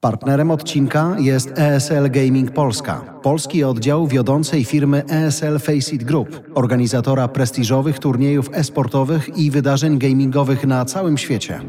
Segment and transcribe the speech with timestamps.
[0.00, 7.98] Partnerem odcinka jest ESL Gaming Polska, polski oddział wiodącej firmy ESL Faceit Group, organizatora prestiżowych
[7.98, 11.60] turniejów e-sportowych i wydarzeń gamingowych na całym świecie.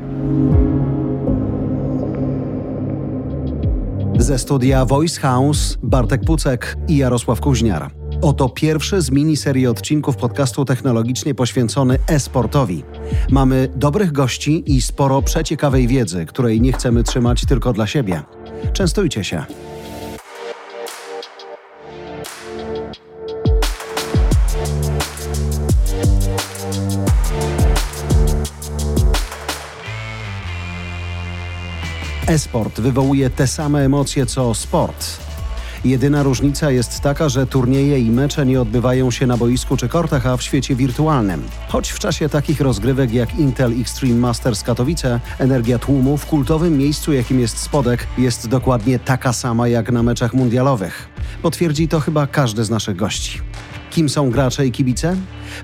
[4.17, 7.98] Ze studia Voice House Bartek Pucek i Jarosław Kuźniar.
[8.21, 12.83] Oto pierwszy z miniserii odcinków podcastu technologicznie poświęcony e-sportowi.
[13.29, 18.21] Mamy dobrych gości i sporo przeciekawej wiedzy, której nie chcemy trzymać tylko dla siebie.
[18.73, 19.45] Częstujcie się.
[32.27, 35.28] E-sport wywołuje te same emocje co sport.
[35.85, 40.27] Jedyna różnica jest taka, że turnieje i mecze nie odbywają się na boisku czy kortach,
[40.27, 41.43] a w świecie wirtualnym.
[41.67, 47.13] Choć w czasie takich rozgrywek jak Intel Extreme Masters Katowice, energia tłumu w kultowym miejscu,
[47.13, 51.09] jakim jest Spodek, jest dokładnie taka sama jak na meczach mundialowych.
[51.41, 53.41] Potwierdzi to chyba każdy z naszych gości.
[53.91, 55.15] Kim są gracze i kibice?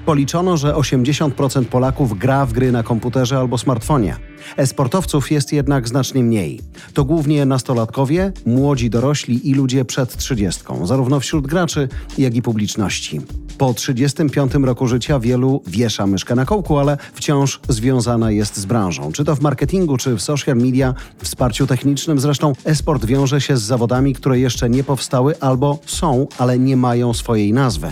[0.05, 4.15] Policzono, że 80% Polaków gra w gry na komputerze albo smartfonie.
[4.57, 6.61] E-sportowców jest jednak znacznie mniej.
[6.93, 13.21] To głównie nastolatkowie, młodzi dorośli i ludzie przed 30, zarówno wśród graczy, jak i publiczności.
[13.57, 19.11] Po 35 roku życia wielu wiesza myszkę na kołku, ale wciąż związana jest z branżą.
[19.11, 22.19] Czy to w marketingu, czy w social media, wsparciu technicznym.
[22.19, 27.13] Zresztą e-sport wiąże się z zawodami, które jeszcze nie powstały albo są, ale nie mają
[27.13, 27.87] swojej nazwy.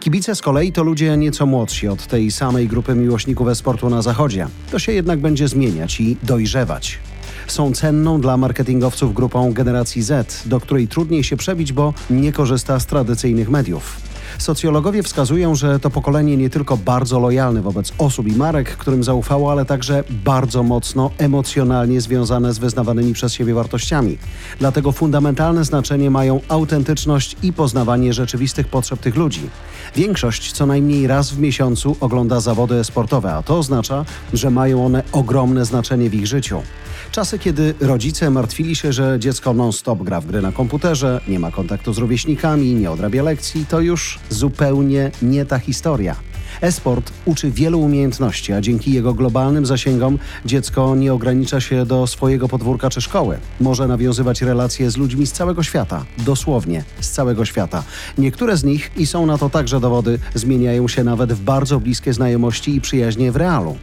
[0.00, 4.46] Kibice z kolei to ludzie nieco młodsi od tej samej grupy miłośników e-sportu na zachodzie.
[4.70, 6.98] To się jednak będzie zmieniać i dojrzewać.
[7.46, 12.80] Są cenną dla marketingowców grupą generacji Z, do której trudniej się przebić, bo nie korzysta
[12.80, 14.09] z tradycyjnych mediów.
[14.40, 19.52] Socjologowie wskazują, że to pokolenie nie tylko bardzo lojalne wobec osób i marek, którym zaufało,
[19.52, 24.18] ale także bardzo mocno emocjonalnie związane z wyznawanymi przez siebie wartościami.
[24.58, 29.50] Dlatego fundamentalne znaczenie mają autentyczność i poznawanie rzeczywistych potrzeb tych ludzi.
[29.96, 35.02] Większość co najmniej raz w miesiącu ogląda zawody sportowe, a to oznacza, że mają one
[35.12, 36.62] ogromne znaczenie w ich życiu.
[37.10, 41.50] Czasy, kiedy rodzice martwili się, że dziecko non-stop gra w gry na komputerze, nie ma
[41.50, 46.16] kontaktu z rówieśnikami, nie odrabia lekcji, to już zupełnie nie ta historia.
[46.60, 52.48] E-sport uczy wielu umiejętności, a dzięki jego globalnym zasięgom dziecko nie ogranicza się do swojego
[52.48, 53.38] podwórka czy szkoły.
[53.60, 57.82] Może nawiązywać relacje z ludźmi z całego świata, dosłownie z całego świata.
[58.18, 62.12] Niektóre z nich, i są na to także dowody, zmieniają się nawet w bardzo bliskie
[62.12, 63.76] znajomości i przyjaźnie w realu.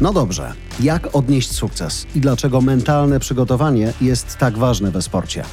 [0.00, 5.44] No dobrze, jak odnieść sukces i dlaczego mentalne przygotowanie jest tak ważne we sporcie?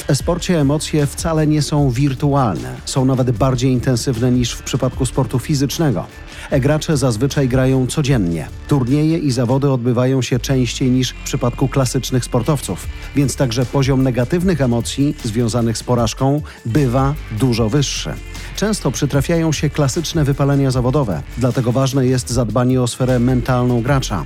[0.00, 5.38] W esporcie emocje wcale nie są wirtualne, są nawet bardziej intensywne niż w przypadku sportu
[5.38, 6.06] fizycznego.
[6.50, 8.48] E-gracze zazwyczaj grają codziennie.
[8.68, 14.60] Turnieje i zawody odbywają się częściej niż w przypadku klasycznych sportowców, więc także poziom negatywnych
[14.60, 18.10] emocji związanych z porażką bywa dużo wyższy.
[18.56, 24.24] Często przytrafiają się klasyczne wypalenia zawodowe, dlatego ważne jest zadbanie o sferę mentalną gracza.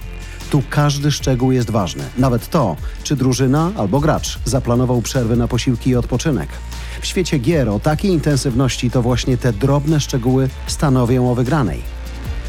[0.50, 5.90] Tu każdy szczegół jest ważny, nawet to, czy drużyna albo gracz zaplanował przerwy na posiłki
[5.90, 6.48] i odpoczynek.
[7.00, 11.82] W świecie gier o takiej intensywności to właśnie te drobne szczegóły stanowią o wygranej.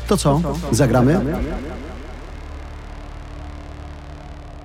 [0.07, 0.41] To co?
[0.71, 1.21] Zagramy?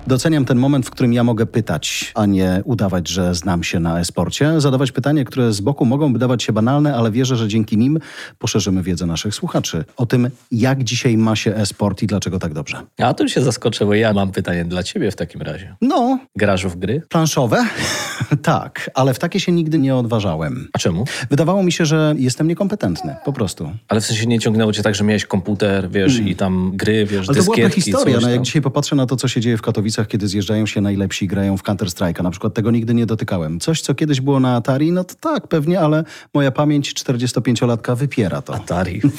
[0.07, 3.99] Doceniam ten moment, w którym ja mogę pytać, a nie udawać, że znam się na
[3.99, 4.61] e-sporcie.
[4.61, 7.99] Zadawać pytania, które z boku mogą wydawać się banalne, ale wierzę, że dzięki nim
[8.39, 12.81] poszerzymy wiedzę naszych słuchaczy o tym, jak dzisiaj ma się e-sport i dlaczego tak dobrze.
[12.99, 15.75] A tu się zaskoczę, bo ja mam pytanie dla ciebie w takim razie.
[15.81, 16.19] No.
[16.35, 17.01] Grasz w gry?
[17.09, 17.65] Planszowe?
[18.41, 20.67] tak, ale w takie się nigdy nie odważałem.
[20.73, 21.05] A czemu?
[21.29, 23.71] Wydawało mi się, że jestem niekompetentny, po prostu.
[23.87, 26.27] Ale w sensie nie ciągnęło cię tak, że miałeś komputer, wiesz, mm.
[26.27, 28.17] i tam gry, wiesz, Ale to była historia.
[28.21, 31.25] No, jak dzisiaj popatrzę na to, co się dzieje w Katowicach, kiedy zjeżdżają się najlepsi
[31.25, 32.23] i grają w Counter-Strike'a.
[32.23, 33.59] Na przykład tego nigdy nie dotykałem.
[33.59, 36.03] Coś, co kiedyś było na Atari, no to tak, pewnie, ale
[36.33, 38.55] moja pamięć 45-latka wypiera to.
[38.55, 39.01] Atari.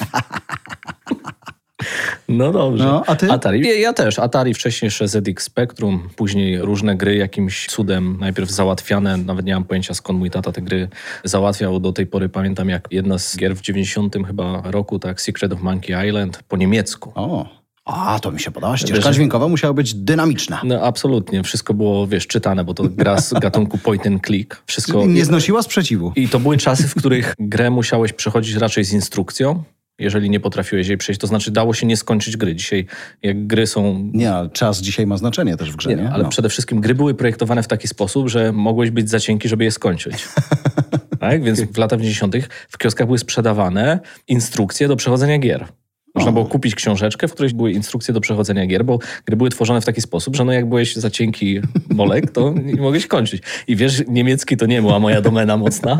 [2.29, 2.85] No dobrze.
[2.85, 3.31] No, a ty?
[3.31, 3.69] Atari.
[3.69, 4.19] Ja, ja, też.
[4.19, 9.65] Atari, wcześniej jeszcze ZX Spectrum, później różne gry jakimś cudem, najpierw załatwiane, nawet nie mam
[9.65, 10.89] pojęcia skąd mój tata te gry
[11.25, 11.81] załatwiał.
[11.81, 15.63] Do tej pory pamiętam jak jedna z gier w 90 chyba roku, tak, Secret of
[15.63, 17.13] Monkey Island po niemiecku.
[17.15, 17.62] O.
[17.85, 18.77] A, to mi się podoba.
[18.77, 20.61] Ścieżka wiesz, dźwiękowa musiała być dynamiczna.
[20.65, 21.43] No absolutnie.
[21.43, 24.63] Wszystko było, wiesz, czytane, bo to gra z gatunku point and click.
[24.67, 25.07] Wszystko...
[25.07, 26.13] Nie znosiła sprzeciwu.
[26.17, 29.63] I to były czasy, w których grę musiałeś przechodzić raczej z instrukcją,
[29.99, 31.21] jeżeli nie potrafiłeś jej przejść.
[31.21, 32.55] To znaczy dało się nie skończyć gry.
[32.55, 32.87] Dzisiaj
[33.23, 34.11] jak gry są...
[34.13, 35.97] Nie, czas dzisiaj ma znaczenie też w grze, nie?
[35.97, 36.11] nie?
[36.11, 36.29] Ale no.
[36.29, 39.71] przede wszystkim gry były projektowane w taki sposób, że mogłeś być za cienki, żeby je
[39.71, 40.29] skończyć.
[41.21, 41.45] tak?
[41.45, 42.37] Więc w latach 90.
[42.69, 45.67] w kioskach były sprzedawane instrukcje do przechodzenia gier.
[46.15, 49.81] Można było kupić książeczkę, w której były instrukcje do przechodzenia gier, bo gry były tworzone
[49.81, 51.61] w taki sposób, że no jak byłeś za cienki
[51.91, 53.43] molek, to nie mogłeś kończyć.
[53.69, 55.99] I wiesz, niemiecki to nie była moja domena mocna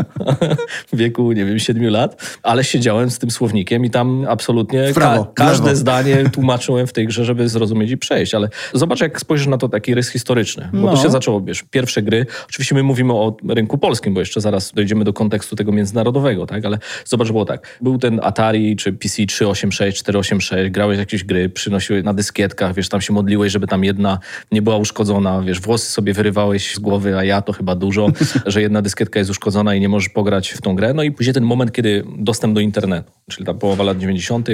[0.93, 5.25] w wieku, nie wiem, siedmiu lat, ale siedziałem z tym słownikiem i tam absolutnie prawo,
[5.25, 8.35] ka każde zdanie tłumaczyłem w tej grze, żeby zrozumieć i przejść.
[8.35, 10.69] Ale zobacz, jak spojrzysz na to taki rys historyczny.
[10.73, 10.91] Bo No.
[10.97, 12.27] to się zaczęło, wiesz, pierwsze gry.
[12.49, 16.65] Oczywiście my mówimy o rynku polskim, bo jeszcze zaraz dojdziemy do kontekstu tego międzynarodowego, tak?
[16.65, 17.79] Ale zobacz, było tak.
[17.81, 23.01] Był ten Atari czy PC 386, 486, grałeś jakieś gry, przynosiłeś na dyskietkach, wiesz, tam
[23.01, 24.19] się modliłeś, żeby tam jedna
[24.53, 28.09] nie była uszkodzona, wiesz, włosy sobie wyrywałeś z głowy, a ja to chyba dużo,
[28.47, 30.95] że jedna dyskietka jest uszkodzona i nie możesz pograć w tą grę.
[30.95, 34.49] No i później ten moment, kiedy dostęp do internetu, czyli ta połowa lat 90.,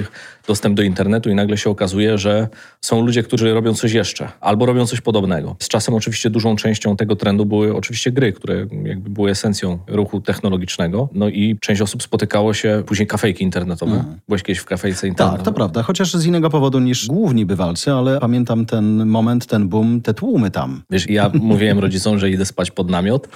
[0.47, 2.49] dostęp do internetu i nagle się okazuje, że
[2.81, 5.56] są ludzie, którzy robią coś jeszcze albo robią coś podobnego.
[5.59, 10.21] Z czasem oczywiście dużą częścią tego trendu były oczywiście gry, które jakby były esencją ruchu
[10.21, 11.09] technologicznego.
[11.12, 14.05] No i część osób spotykało się, później kafejki internetowe.
[14.29, 15.38] Byłeś kiedyś w kafejce internetowej?
[15.38, 15.82] Tak, to prawda.
[15.82, 20.50] Chociaż z innego powodu niż główni bywalcy, ale pamiętam ten moment, ten boom, te tłumy
[20.50, 20.82] tam.
[20.90, 23.29] Wiesz, ja mówiłem rodzicom, że idę spać pod namiot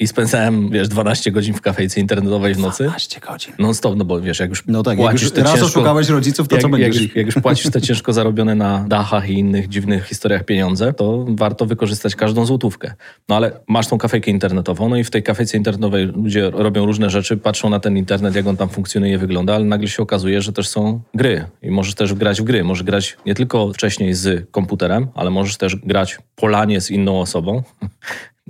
[0.00, 2.84] i spędzałem, wiesz, 12 godzin w kafejce internetowej w nocy.
[2.84, 3.52] 12 godzin.
[3.58, 5.66] Non stop, no bo wiesz, jak już No tak, jak płacisz już te raz ciężko,
[5.66, 7.02] oszukałeś rodziców, to jak, co jak, będziesz?
[7.02, 11.26] już- jak już płacisz te ciężko zarobione na dachach i innych dziwnych historiach pieniądze, to
[11.28, 12.92] warto wykorzystać każdą złotówkę.
[13.28, 17.10] No ale masz tą kafejkę internetową, no i w tej kafejce internetowej ludzie robią różne
[17.10, 20.52] rzeczy, patrzą na ten internet, jak on tam funkcjonuje, wygląda, ale nagle się okazuje, że
[20.52, 21.29] też są gry
[21.62, 22.64] i możesz też grać w gry.
[22.64, 27.62] Możesz grać nie tylko wcześniej z komputerem, ale możesz też grać polanie z inną osobą.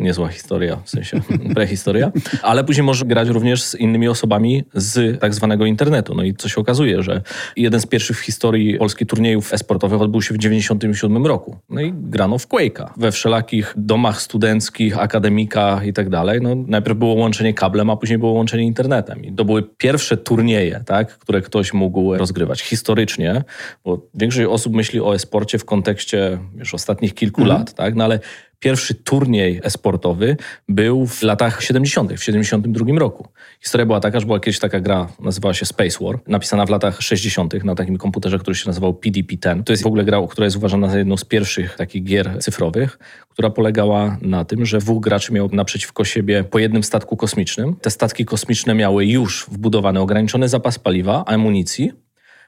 [0.00, 1.20] Niezła historia, w sensie
[1.55, 2.12] prehistoria,
[2.43, 6.14] ale później możesz grać również z innymi osobami z tak zwanego internetu.
[6.14, 7.23] No i co się okazuje, że
[7.56, 11.56] jeden z pierwszych w historii polskich turniejów esportowych odbył się w 97 roku.
[11.69, 12.91] No i grano w Quake'a.
[12.97, 16.41] We wszelakich domach studenckich, akademikach i tak dalej.
[16.43, 19.25] No najpierw było łączenie kablem, a później było łączenie internetem.
[19.25, 23.44] I to były pierwsze turnieje, tak, które ktoś mógł rozgrywać historycznie,
[23.85, 28.20] bo większość osób myśli o esporcie w kontekście już ostatnich kilku lat, tak, no ale
[28.60, 30.36] Pierwszy turniej esportowy
[30.68, 33.28] był w latach 70., w 72 roku.
[33.60, 37.02] Historia była taka, że była kiedyś taka gra, nazywała się Space War, napisana w latach
[37.02, 37.64] 60.
[37.64, 39.62] na takim komputerze, który się nazywał PDP-10.
[39.64, 42.98] To jest w ogóle gra, która jest uważana za jedną z pierwszych takich gier cyfrowych,
[43.28, 47.76] która polegała na tym, że dwóch graczy miało naprzeciwko siebie po jednym statku kosmicznym.
[47.76, 51.92] Te statki kosmiczne miały już wbudowany ograniczony zapas paliwa, amunicji,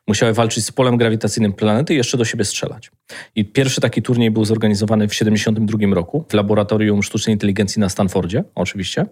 [0.08, 2.90] musiały walczyć z polem grawitacyjnym planety i jeszcze do siebie strzelać.
[3.34, 8.44] I pierwszy taki turniej był zorganizowany w 1972 roku w Laboratorium Sztucznej Inteligencji na Stanfordzie,
[8.54, 9.06] oczywiście,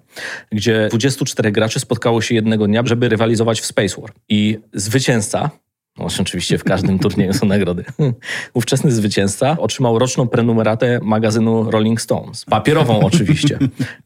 [0.52, 4.10] gdzie 24 graczy spotkało się jednego dnia, żeby rywalizować w Space War.
[4.28, 5.50] I zwycięzca,
[5.98, 7.84] oczywiście w każdym turnieju są nagrody.
[8.54, 12.44] Ówczesny zwycięzca otrzymał roczną prenumeratę magazynu Rolling Stones.
[12.44, 13.58] Papierową oczywiście.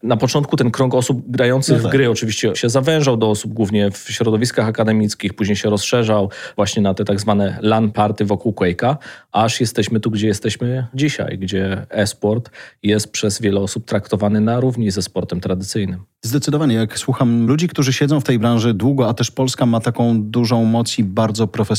[0.03, 1.93] Na początku ten krąg osób grających No tak.
[1.93, 6.83] w gry oczywiście się zawężał do osób głównie w środowiskach akademickich, później się rozszerzał właśnie
[6.83, 8.97] na te tak zwane LAN party wokół Quake'a,
[9.33, 12.51] aż jesteśmy tu, gdzie jesteśmy dzisiaj, gdzie e-sport
[12.83, 16.05] jest przez wiele osób traktowany na równi ze sportem tradycyjnym.
[16.23, 20.23] Zdecydowanie, jak słucham ludzi, którzy siedzą w tej branży długo, a też Polska ma taką
[20.23, 21.74] dużą moc i bardzo profesjonalną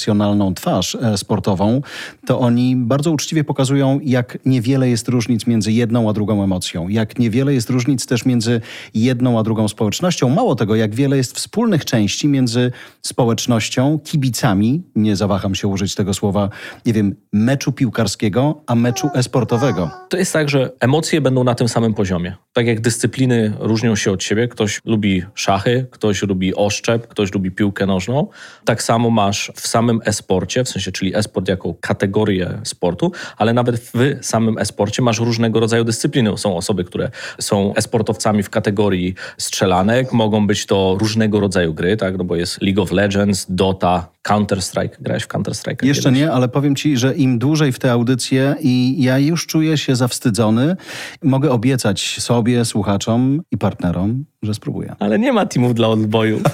[0.56, 1.82] twarz e, sportową,
[2.26, 7.20] to oni bardzo uczciwie pokazują, jak niewiele jest różnic między jedną a drugą emocją, jak
[7.20, 8.62] niewiele jest różnic też między
[8.94, 10.30] jedną a drugą społecznością.
[10.30, 12.72] Mało tego, jak wiele jest wspólnych części między
[13.02, 16.50] społecznością, kibicami, nie zawaham się użyć tego słowa,
[16.86, 19.90] nie wiem, meczu piłkarskiego, a meczu e-sportowego.
[20.10, 22.36] To jest tak, że emocje będą na tym samym poziomie.
[22.56, 27.52] Tak jak dyscypliny różnią się od siebie, ktoś lubi szachy, ktoś lubi oszczep, ktoś lubi
[27.52, 28.28] piłkę nożną.
[28.66, 33.80] Tak samo masz w samym e-sporcie, w sensie, czyli e-sport jako kategorię sportu, ale nawet
[33.80, 36.38] w samym e-sporcie masz różnego rodzaju dyscypliny.
[36.38, 37.10] Są osoby, które
[37.40, 42.62] są e-sportowcami w kategorii strzelanek, mogą być to różnego rodzaju gry, tak, no bo jest
[42.62, 45.02] League of Legends, Dota, Counter-Strike.
[45.02, 45.86] Grałeś w Counter-Strike?
[45.86, 49.78] Jeszcze nie, ale powiem ci, że im dłużej w tę audycję i ja już czuję
[49.78, 50.76] się zawstydzony,
[51.24, 54.96] mogę obiecać sobie, słuchaczom i partnerom, że spróbuję.
[55.00, 56.42] Ale nie ma teamów dla odbojów.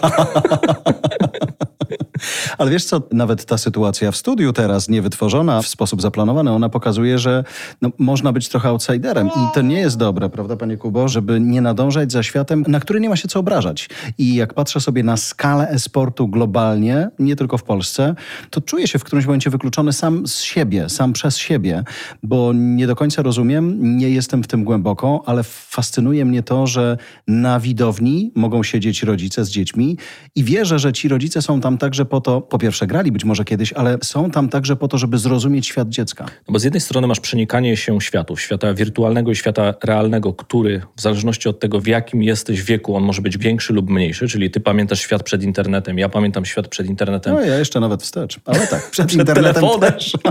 [2.62, 7.20] Ale wiesz co, nawet ta sytuacja w studiu teraz, niewytworzona w sposób zaplanowany, ona pokazuje,
[7.20, 7.44] że
[7.82, 11.62] no, można być trochę outsiderem i to nie jest dobre, prawda panie Kubo, żeby nie
[11.62, 13.90] nadążać za światem, na który nie ma się co obrażać.
[14.18, 18.16] I jak patrzę sobie na skalę e-sportu globalnie, nie tylko w Polsce,
[18.50, 21.84] to czuję się w którymś momencie wykluczony sam z siebie, sam przez siebie,
[22.24, 26.98] bo nie do końca rozumiem, nie jestem w tym głęboko, ale fascynuje mnie to, że
[27.28, 29.98] na widowni mogą siedzieć rodzice z dziećmi
[30.36, 33.46] i wierzę, że ci rodzice są tam także po to, po pierwsze grali być może
[33.46, 36.26] kiedyś, ale są tam także po to, żeby zrozumieć świat dziecka.
[36.26, 40.82] No bo z jednej strony masz przenikanie się światów, świata wirtualnego i świata realnego, który
[40.96, 44.52] w zależności od tego, w jakim jesteś wieku, on może być większy lub mniejszy, czyli
[44.52, 47.34] ty pamiętasz świat przed internetem, ja pamiętam świat przed internetem.
[47.34, 50.18] No ja jeszcze nawet wstecz, ale tak, przed, przed internetem też.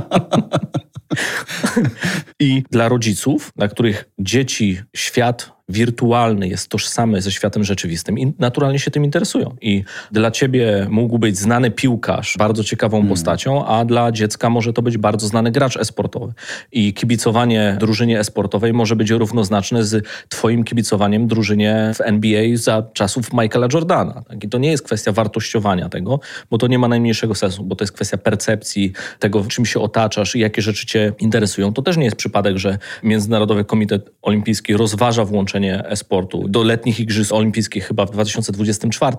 [2.41, 8.79] I dla rodziców, dla których dzieci, świat wirtualny jest tożsamy ze światem rzeczywistym i naturalnie
[8.79, 9.57] się tym interesują.
[9.61, 13.09] I dla ciebie mógł być znany piłkarz bardzo ciekawą hmm.
[13.09, 16.33] postacią, a dla dziecka może to być bardzo znany gracz esportowy.
[16.73, 23.33] I kibicowanie drużynie esportowej może być równoznaczne z twoim kibicowaniem drużynie w NBA za czasów
[23.33, 24.23] Michaela Jordana.
[24.29, 24.45] Tak?
[24.45, 27.85] I to nie jest kwestia wartościowania tego, bo to nie ma najmniejszego sensu, bo to
[27.85, 31.73] jest kwestia percepcji tego, czym się otaczasz i jakie rzeczy cię interesują.
[31.73, 37.33] To też nie jest przypadek, że Międzynarodowy Komitet Olimpijski rozważa włączenie e-sportu do letnich Igrzysk
[37.33, 39.17] Olimpijskich chyba w 2024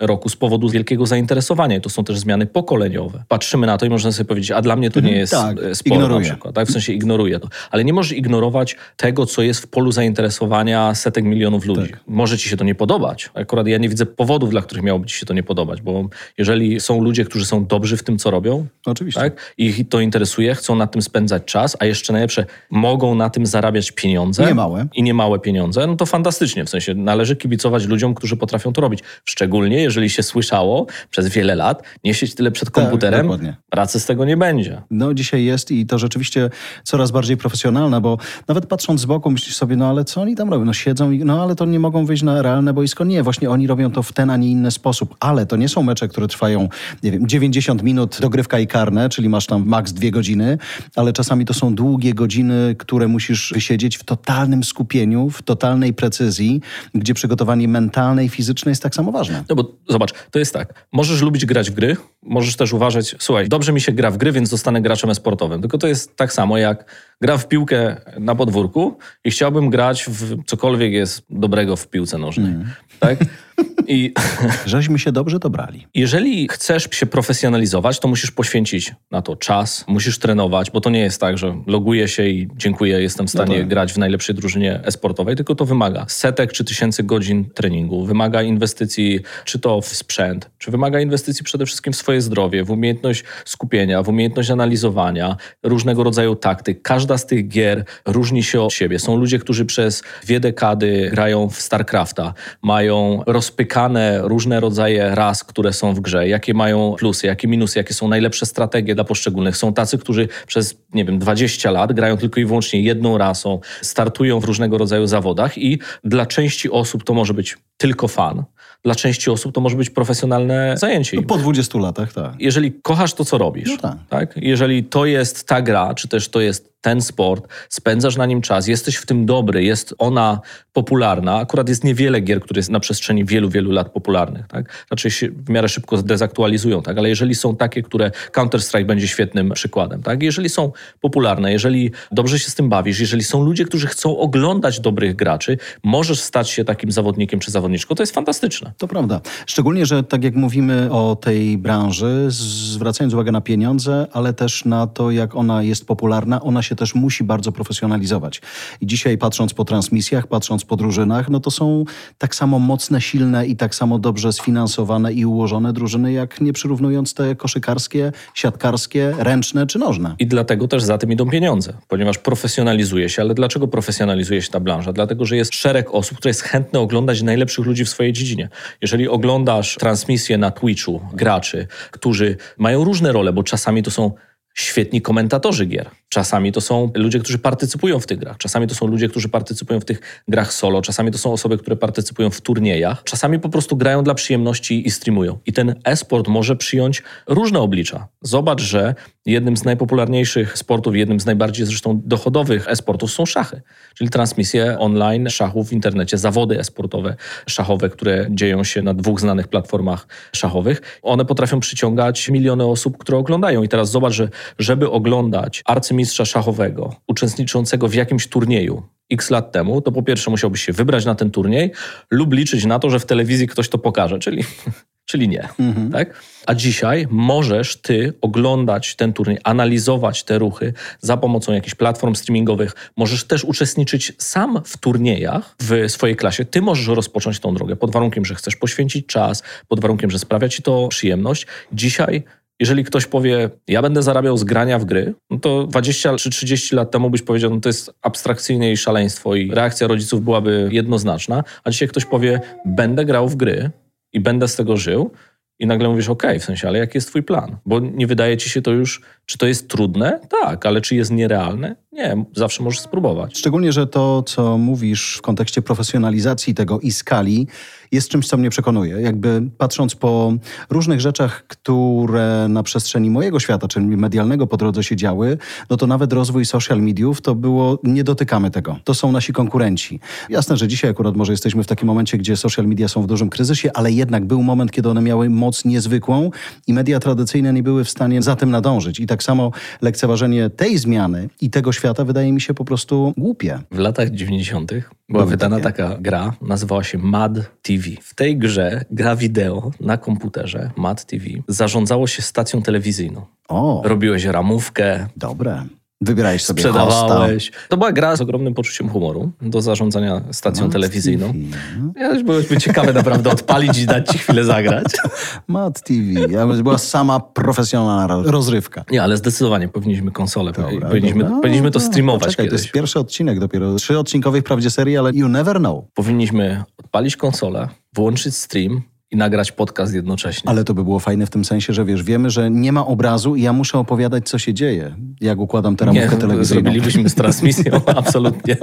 [0.00, 1.80] roku z powodu wielkiego zainteresowania.
[1.80, 3.24] To są też zmiany pokoleniowe.
[3.28, 5.20] Patrzymy na to i można sobie powiedzieć, a dla mnie to nie mhm.
[5.20, 6.20] jest tak, e, sport ignoruję.
[6.20, 6.54] na przykład.
[6.54, 6.68] Tak?
[6.68, 7.48] W sensie ignoruję to.
[7.70, 11.90] Ale nie możesz ignorować tego, co jest w polu zainteresowania setek milionów ludzi.
[11.90, 12.00] Tak.
[12.06, 13.30] Może ci się to nie podobać.
[13.34, 16.08] Akurat ja nie widzę powodów, dla których miałoby ci się to nie podobać, bo
[16.38, 19.20] jeżeli są ludzie, którzy są dobrzy w tym, co robią, Oczywiście.
[19.20, 19.54] Tak?
[19.58, 23.92] ich to interesuje, chcą na tym spędzać czas, a jeszcze najlepsze, mogą na tym zarabiać
[23.92, 24.46] pieniądze.
[24.46, 24.86] Nie małe.
[24.94, 26.64] I nie małe pieniądze, no to fantastycznie.
[26.64, 29.00] W sensie należy kibicować ludziom, którzy potrafią to robić.
[29.24, 34.00] Szczególnie jeżeli się słyszało przez wiele lat, nie siedź tyle przed tak, komputerem, tak, pracy
[34.00, 34.82] z tego nie będzie.
[34.90, 36.50] No dzisiaj jest i to rzeczywiście
[36.84, 40.50] coraz bardziej profesjonalne, bo nawet patrząc z boku myślisz sobie, no ale co oni tam
[40.50, 40.64] robią?
[40.64, 43.04] No siedzą i no ale to nie mogą wyjść na realne boisko.
[43.04, 45.16] Nie, właśnie oni robią to w ten, a nie inny sposób.
[45.20, 46.68] Ale to nie są mecze, które trwają,
[47.02, 50.58] nie wiem, 90 minut dogrywka i karne, czyli masz tam maks dwie godziny,
[50.96, 56.60] ale czasami to są długie godziny, które musisz wysiedzieć w totalnym skupieniu, w totalnym precyzji,
[56.94, 59.44] gdzie przygotowanie mentalne i fizyczne jest tak samo ważne.
[59.48, 60.86] No bo zobacz, to jest tak.
[60.92, 64.32] Możesz lubić grać w gry, możesz też uważać, słuchaj, dobrze mi się gra w gry,
[64.32, 65.60] więc zostanę graczem sportowym.
[65.60, 66.84] Tylko to jest tak samo jak
[67.20, 72.52] gra w piłkę na podwórku i chciałbym grać w cokolwiek jest dobrego w piłce nożnej.
[72.52, 72.70] Mm.
[73.00, 73.18] Tak?
[73.88, 74.12] I
[74.66, 75.86] żeśmy się dobrze dobrali.
[75.94, 81.00] Jeżeli chcesz się profesjonalizować, to musisz poświęcić na to czas, musisz trenować, bo to nie
[81.00, 84.34] jest tak, że loguję się i dziękuję, jestem w no stanie no grać w najlepszej
[84.34, 89.86] drużynie esportowej, tylko to wymaga setek czy tysięcy godzin treningu, wymaga inwestycji czy to w
[89.86, 95.36] sprzęt, czy wymaga inwestycji przede wszystkim w swoje zdrowie, w umiejętność skupienia, w umiejętność analizowania,
[95.62, 96.82] różnego rodzaju taktyk.
[96.82, 98.98] Każda z tych gier różni się od siebie.
[98.98, 105.72] Są ludzie, którzy przez dwie dekady grają w StarCrafta, mają rozpykane różne rodzaje ras, które
[105.72, 109.56] są w grze, jakie mają plusy, jakie minusy, jakie są najlepsze strategie dla poszczególnych.
[109.56, 114.40] Są tacy, którzy przez, nie wiem, 20 lat grają tylko i wyłącznie jedną rasą, startują
[114.40, 118.44] w różnego rodzaju zawodach i dla części osób to może być tylko fan.
[118.84, 121.16] Dla części osób to może być profesjonalne zajęcie.
[121.16, 122.32] No po 20 latach, tak.
[122.38, 123.96] Jeżeli kochasz to, co robisz, no tak.
[124.08, 124.34] tak.
[124.36, 128.68] Jeżeli to jest ta gra, czy też to jest ten sport, spędzasz na nim czas,
[128.68, 130.40] jesteś w tym dobry, jest ona
[130.72, 131.36] popularna.
[131.36, 134.46] Akurat jest niewiele gier, które jest na przestrzeni wielu, wielu lat popularnych.
[134.46, 134.86] Tak?
[134.90, 136.98] Raczej się w miarę szybko dezaktualizują, tak?
[136.98, 140.02] ale jeżeli są takie, które Counter-Strike będzie świetnym przykładem.
[140.02, 140.22] Tak?
[140.22, 144.80] Jeżeli są popularne, jeżeli dobrze się z tym bawisz, jeżeli są ludzie, którzy chcą oglądać
[144.80, 147.94] dobrych graczy, możesz stać się takim zawodnikiem czy zawodniczką.
[147.94, 148.72] To jest fantastyczne.
[148.78, 149.20] To prawda.
[149.46, 154.86] Szczególnie, że tak jak mówimy o tej branży, zwracając uwagę na pieniądze, ale też na
[154.86, 158.42] to, jak ona jest popularna, ona się też musi bardzo profesjonalizować.
[158.80, 161.84] I dzisiaj patrząc po transmisjach, patrząc po drużynach, no to są
[162.18, 167.14] tak samo mocne, silne i tak samo dobrze sfinansowane i ułożone drużyny, jak nie przyrównując
[167.14, 170.14] te koszykarskie, siatkarskie, ręczne czy nożne.
[170.18, 173.22] I dlatego też za tym idą pieniądze, ponieważ profesjonalizuje się.
[173.22, 174.92] Ale dlaczego profesjonalizuje się ta branża?
[174.92, 178.48] Dlatego, że jest szereg osób, które jest chętne oglądać najlepszych ludzi w swojej dziedzinie.
[178.82, 184.12] Jeżeli oglądasz transmisję na Twitchu graczy, którzy mają różne role, bo czasami to są
[184.54, 185.90] świetni komentatorzy gier.
[186.14, 188.36] Czasami to są ludzie, którzy partycypują w tych grach.
[188.38, 190.82] Czasami to są ludzie, którzy partycypują w tych grach solo.
[190.82, 193.02] Czasami to są osoby, które partycypują w turniejach.
[193.04, 195.38] Czasami po prostu grają dla przyjemności i streamują.
[195.46, 198.08] I ten e-sport może przyjąć różne oblicza.
[198.22, 198.94] Zobacz, że
[199.26, 203.62] jednym z najpopularniejszych sportów, jednym z najbardziej zresztą dochodowych e-sportów są szachy.
[203.94, 207.16] Czyli transmisje online szachów w internecie, zawody e-sportowe
[207.46, 211.00] szachowe, które dzieją się na dwóch znanych platformach szachowych.
[211.02, 213.62] One potrafią przyciągać miliony osób, które oglądają.
[213.62, 214.28] I teraz zobacz, że
[214.58, 215.62] żeby oglądać
[216.04, 221.04] arcymistrza szachowego uczestniczącego w jakimś turnieju x lat temu, to po pierwsze musiałbyś się wybrać
[221.04, 221.72] na ten turniej
[222.10, 224.44] lub liczyć na to, że w telewizji ktoś to pokaże, czyli,
[225.10, 225.48] czyli nie.
[225.58, 225.92] Mhm.
[225.92, 226.22] Tak?
[226.46, 232.72] A dzisiaj możesz ty oglądać ten turniej, analizować te ruchy za pomocą jakichś platform streamingowych.
[232.96, 236.44] Możesz też uczestniczyć sam w turniejach w swojej klasie.
[236.44, 240.48] Ty możesz rozpocząć tą drogę pod warunkiem, że chcesz poświęcić czas, pod warunkiem, że sprawia
[240.48, 241.46] ci to przyjemność.
[241.72, 242.24] Dzisiaj
[242.60, 246.76] Jeżeli ktoś powie, ja będę zarabiał z grania w gry, no to 20 czy 30
[246.76, 251.44] lat temu byś powiedział, no to jest abstrakcyjne i szaleństwo i reakcja rodziców byłaby jednoznaczna,
[251.64, 253.70] a dzisiaj ktoś powie, będę grał w gry
[254.12, 255.10] i będę z tego żył,
[255.58, 257.56] i nagle mówisz, OK, w sensie, ale jaki jest twój plan?
[257.66, 260.20] Bo nie wydaje ci się to już, czy to jest trudne?
[260.42, 261.76] Tak, ale czy jest nierealne?
[261.92, 263.38] Nie, zawsze możesz spróbować.
[263.38, 267.46] Szczególnie, że to, co mówisz w kontekście profesjonalizacji tego i skali,
[267.94, 269.00] jest czymś, co mnie przekonuje.
[269.00, 270.32] Jakby patrząc po
[270.70, 275.38] różnych rzeczach, które na przestrzeni mojego świata, czyli medialnego po drodze się działy,
[275.70, 278.78] no to nawet rozwój social mediów to było, nie dotykamy tego.
[278.84, 280.00] To są nasi konkurenci.
[280.30, 283.30] Jasne, że dzisiaj akurat może jesteśmy w takim momencie, gdzie social media są w dużym
[283.30, 286.30] kryzysie, ale jednak był moment, kiedy one miały moc niezwykłą
[286.66, 289.00] i media tradycyjne nie były w stanie za tym nadążyć.
[289.00, 289.50] I tak samo
[289.82, 293.58] lekceważenie tej zmiany i tego świata wydaje mi się po prostu głupie.
[293.70, 294.72] W latach 90.
[294.72, 295.82] była Były wydana takie?
[295.82, 297.32] taka gra, nazywała się Mad
[297.62, 297.83] TV.
[298.02, 303.26] W tej grze gra wideo na komputerze, Mad TV, zarządzało się stacją telewizyjną.
[303.48, 305.62] O, Robiłeś ramówkę, dobre.
[306.00, 306.80] Wybierałeś sobie hosta.
[306.90, 307.52] sprzedawałeś.
[307.68, 311.26] To była gra z ogromnym poczuciem humoru do zarządzania stacją Mad telewizyjną.
[311.26, 311.38] TV,
[311.78, 311.92] no.
[311.96, 314.84] Ja już byłyby ciekawe naprawdę odpalić i dać ci chwilę zagrać.
[315.48, 316.02] Mad TV.
[316.30, 318.84] Ja była sama profesjonalna ro- rozrywka.
[318.90, 321.38] Nie, ale zdecydowanie powinniśmy konsolę, Dobra, powinniśmy, dobra.
[321.40, 322.62] powinniśmy to No, streamować Poczekaj, to kiedyś.
[322.64, 323.74] jest pierwszy odcinek dopiero.
[323.74, 325.84] Trzy odcinkowej wprawdzie serii, ale you never know.
[325.94, 326.64] Powinniśmy
[326.94, 330.50] odpalić konsolę, włączyć stream i nagrać podcast jednocześnie.
[330.50, 333.36] Ale to by było fajne w tym sensie, że wiesz, wiemy, że nie ma obrazu
[333.36, 336.62] i ja muszę opowiadać, co się dzieje, jak układam tę Nie, ramówkę telewizyjną.
[336.62, 338.56] zrobilibyśmy z transmisją, absolutnie.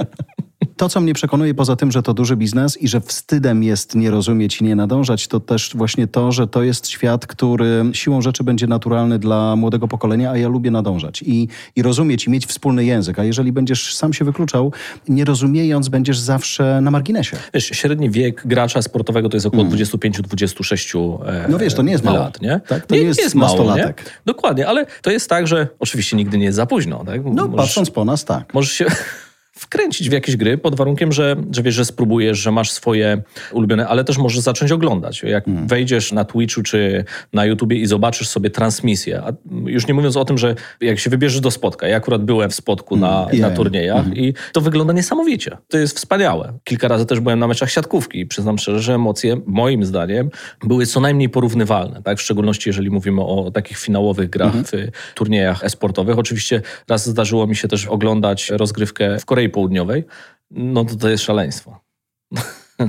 [0.82, 4.10] To, co mnie przekonuje poza tym, że to duży biznes i że wstydem jest nie
[4.10, 8.44] rozumieć i nie nadążać, to też właśnie to, że to jest świat, który siłą rzeczy
[8.44, 12.84] będzie naturalny dla młodego pokolenia, a ja lubię nadążać i, i rozumieć i mieć wspólny
[12.84, 13.18] język.
[13.18, 14.72] A jeżeli będziesz sam się wykluczał,
[15.08, 17.36] nie rozumiejąc, będziesz zawsze na marginesie.
[17.54, 21.46] Wiesz, średni wiek gracza sportowego to jest około 25-26 e.
[21.48, 22.18] No wiesz, to nie jest mało.
[22.18, 22.60] lat, nie?
[22.68, 23.94] Tak, to nie jest mało, nie?
[24.24, 27.04] Dokładnie, ale to jest tak, że oczywiście nigdy nie jest za późno.
[27.04, 27.20] Tak?
[27.24, 28.54] No, patrząc po nas, tak.
[28.54, 28.86] Możesz się
[29.66, 33.88] wkręcić w jakieś gry pod warunkiem, że, że wiesz, że spróbujesz, że masz swoje ulubione,
[33.88, 35.22] ale też możesz zacząć oglądać.
[35.22, 35.66] Jak Hmm.
[35.66, 39.32] wejdziesz na Twitchu czy na YouTubie i zobaczysz sobie transmisję, a
[39.66, 42.54] już nie mówiąc o tym, że jak się wybierzesz do spotka, ja akurat byłem w
[42.54, 43.56] spotku na, Mm, na wiem.
[43.56, 45.56] turniejach i to wygląda niesamowicie.
[45.68, 46.52] To jest wspaniałe.
[46.64, 50.30] Kilka razy też byłem na meczach siatkówki i przyznam szczerze, że emocje moim zdaniem
[50.64, 52.18] były co najmniej porównywalne, tak?
[52.18, 54.64] w szczególności jeżeli mówimy o takich finałowych grach Mhm.
[54.64, 56.18] w turniejach esportowych.
[56.18, 60.04] Oczywiście raz zdarzyło mi się też oglądać rozgrywkę w Korei Południowej,
[60.50, 61.81] no to to jest szaleństwo.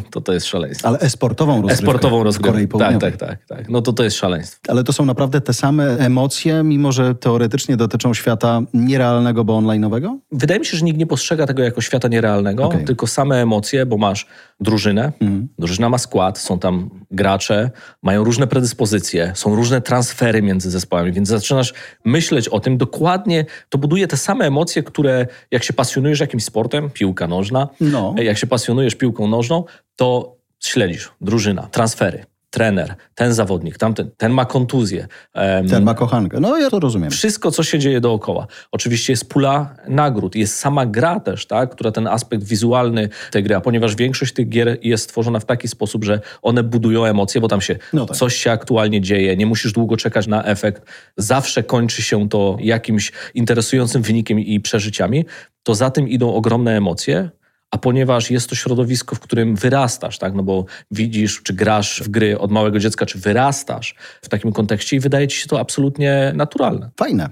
[0.12, 0.88] to to jest szaleństwo.
[0.88, 1.74] Ale esportową rozgrywkę.
[1.74, 2.52] Esportową rozgrywkę.
[2.52, 3.12] Korei Tak, Południowej.
[3.12, 3.70] tak, tak, tak.
[3.70, 4.60] No to to jest szaleństwo.
[4.68, 10.18] Ale to są naprawdę te same emocje, mimo że teoretycznie dotyczą świata nierealnego, bo online'owego?
[10.32, 12.86] Wydaje mi się, że nikt nie postrzega tego jako świata nierealnego, Okej.
[12.86, 14.28] tylko same emocje, bo masz
[14.60, 15.12] drużynę,
[15.60, 17.72] drużyna ma skład, są tam gracze,
[18.04, 21.74] mają różne predyspozycje, są różne transfery między zespołami, więc zaczynasz
[22.06, 26.90] myśleć o tym dokładnie, to buduje te same emocje, które jak się pasjonujesz jakimś sportem,
[26.90, 28.16] piłka nożna, No.
[28.18, 29.64] jak się pasjonujesz piłką nożną,
[29.96, 35.08] to śledzisz drużyna, transfery, trener, ten zawodnik, tamten, ten ma kontuzję.
[35.34, 36.40] em, Ten ma kochankę.
[36.40, 37.12] No ja to rozumiem.
[37.12, 38.48] wszystko, co się dzieje dookoła.
[38.72, 43.56] Oczywiście jest pula nagród, jest sama gra też, tak, która ten aspekt wizualny tej gry,
[43.56, 47.48] a ponieważ większość tych gier jest stworzona w taki sposób, że one budują emocje, bo
[47.48, 48.18] tam się No tak.
[48.18, 50.84] coś się aktualnie dzieje, nie musisz długo czekać na efekt,
[51.18, 55.26] zawsze kończy się to jakimś interesującym wynikiem i przeżyciami,
[55.64, 57.30] to za tym idą ogromne emocje,
[57.74, 60.34] a ponieważ jest to środowisko, w którym wyrastasz, tak?
[60.34, 64.96] no bo widzisz, czy grasz w gry od małego dziecka, czy wyrastasz w takim kontekście
[64.96, 66.90] i wydaje ci się to absolutnie naturalne.
[66.98, 67.30] Fajne.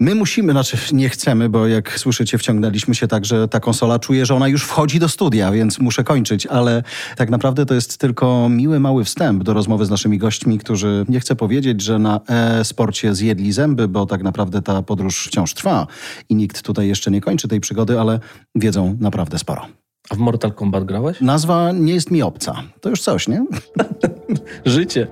[0.00, 4.26] My musimy, znaczy nie chcemy, bo jak słyszycie, wciągnęliśmy się tak, że ta konsola czuje,
[4.26, 6.82] że ona już wchodzi do studia, więc muszę kończyć, ale
[7.16, 11.20] tak naprawdę to jest tylko miły, mały wstęp do rozmowy z naszymi gośćmi, którzy nie
[11.20, 15.86] chcę powiedzieć, że na e-sporcie zjedli zęby, bo tak naprawdę ta podróż wciąż trwa
[16.28, 18.20] i nikt tutaj jeszcze nie kończy tej przygody, ale
[18.54, 19.66] wiedzą naprawdę sporo.
[20.10, 21.20] A w Mortal Kombat grałeś?
[21.20, 22.62] Nazwa nie jest mi obca.
[22.80, 23.44] To już coś, nie?
[24.64, 25.06] Życie.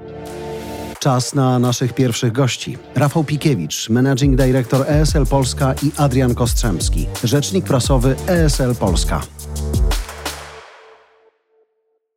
[1.00, 2.76] Czas na naszych pierwszych gości.
[2.94, 9.20] Rafał Pikiewicz, Managing Director ESL Polska i Adrian Kostrzemski, rzecznik prasowy ESL Polska.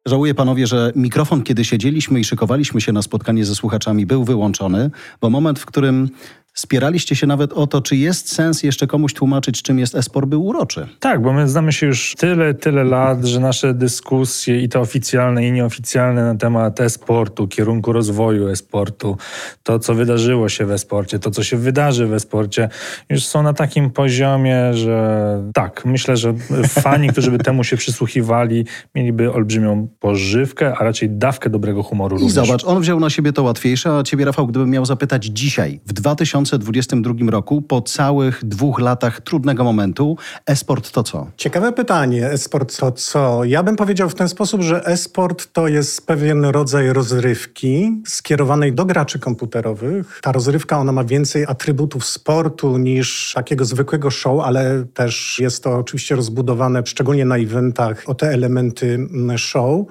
[0.05, 4.91] Żałuję panowie, że mikrofon, kiedy siedzieliśmy i szykowaliśmy się na spotkanie ze słuchaczami, był wyłączony,
[5.21, 6.09] bo moment, w którym
[6.53, 10.45] Spieraliście się nawet o to, czy jest sens jeszcze komuś tłumaczyć, czym jest esport, był
[10.45, 10.87] uroczy.
[10.99, 15.47] Tak, bo my znamy się już tyle, tyle lat, że nasze dyskusje i te oficjalne
[15.47, 19.17] i nieoficjalne na temat e-sportu, kierunku rozwoju e-sportu,
[19.63, 22.69] to co wydarzyło się w e-sporcie, to co się wydarzy w e-sporcie,
[23.09, 25.21] już są na takim poziomie, że
[25.53, 26.33] tak, myślę, że
[26.67, 32.17] fani, którzy by temu się przysłuchiwali, mieliby olbrzymią pożywkę, a raczej dawkę dobrego humoru.
[32.17, 32.33] I również.
[32.33, 35.93] zobacz, on wziął na siebie to łatwiejsze, a ciebie, Rafał, gdybym miał zapytać dzisiaj, w
[36.43, 41.27] 2022 roku, po całych dwóch latach trudnego momentu, e-sport to co?
[41.37, 42.29] Ciekawe pytanie.
[42.29, 43.43] E-sport to co?
[43.43, 48.85] Ja bym powiedział w ten sposób, że e-sport to jest pewien rodzaj rozrywki skierowanej do
[48.85, 50.19] graczy komputerowych.
[50.23, 55.77] Ta rozrywka, ona ma więcej atrybutów sportu niż takiego zwykłego show, ale też jest to
[55.77, 59.85] oczywiście rozbudowane, szczególnie na eventach, o te elementy mm, show.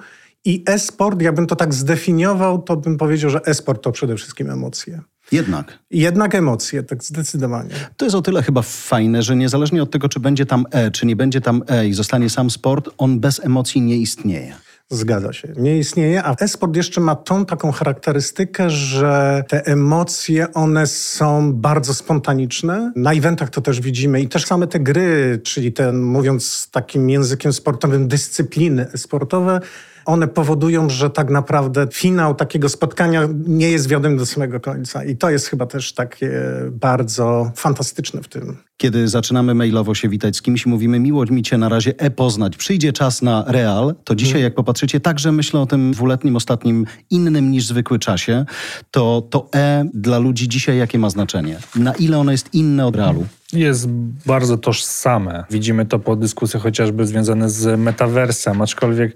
[0.45, 5.01] I e-sport, jakbym to tak zdefiniował, to bym powiedział, że e-sport to przede wszystkim emocje.
[5.31, 5.79] Jednak.
[5.91, 7.69] Jednak emocje, tak zdecydowanie.
[7.97, 11.05] To jest o tyle chyba fajne, że niezależnie od tego, czy będzie tam E, czy
[11.05, 14.53] nie będzie tam E i zostanie sam sport, on bez emocji nie istnieje.
[14.89, 15.53] Zgadza się.
[15.57, 21.93] Nie istnieje, a e-sport jeszcze ma tą taką charakterystykę, że te emocje, one są bardzo
[21.93, 22.91] spontaniczne.
[22.95, 27.53] Na eventach to też widzimy i też same te gry, czyli ten, mówiąc takim językiem
[27.53, 29.59] sportowym, dyscypliny sportowe,
[30.05, 35.03] one powodują, że tak naprawdę finał takiego spotkania nie jest wiodem do samego końca.
[35.03, 36.31] I to jest chyba też takie
[36.71, 38.57] bardzo fantastyczne w tym.
[38.77, 42.11] Kiedy zaczynamy mailowo się witać z kimś i mówimy miło mi cię na razie e
[42.11, 46.85] poznać, przyjdzie czas na real, to dzisiaj jak popatrzycie, także myślę o tym dwuletnim, ostatnim,
[47.09, 48.45] innym niż zwykły czasie,
[48.91, 51.57] to to e dla ludzi dzisiaj jakie ma znaczenie?
[51.75, 53.25] Na ile ono jest inne od realu?
[53.53, 53.87] jest
[54.25, 55.43] bardzo tożsame.
[55.49, 59.15] Widzimy to po dyskusjach chociażby związane z metaversem, aczkolwiek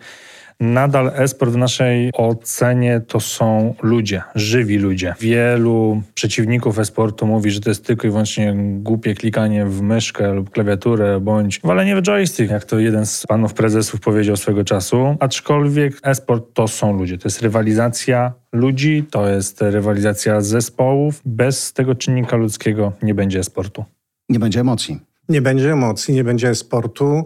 [0.60, 5.16] nadal esport w naszej ocenie to są ludzie, żywi ludzie.
[5.20, 10.50] Wielu przeciwników esportu mówi, że to jest tylko i wyłącznie głupie klikanie w myszkę lub
[10.50, 15.16] klawiaturę, bądź walenie w joystick, jak to jeden z panów prezesów powiedział swego czasu.
[15.20, 21.22] Aczkolwiek esport to są ludzie, to jest rywalizacja ludzi, to jest rywalizacja zespołów.
[21.26, 23.86] Bez tego czynnika ludzkiego nie będzie esportu.
[24.30, 25.00] Nie będzie emocji.
[25.30, 27.26] Nie będzie emocji, nie będzie sportu,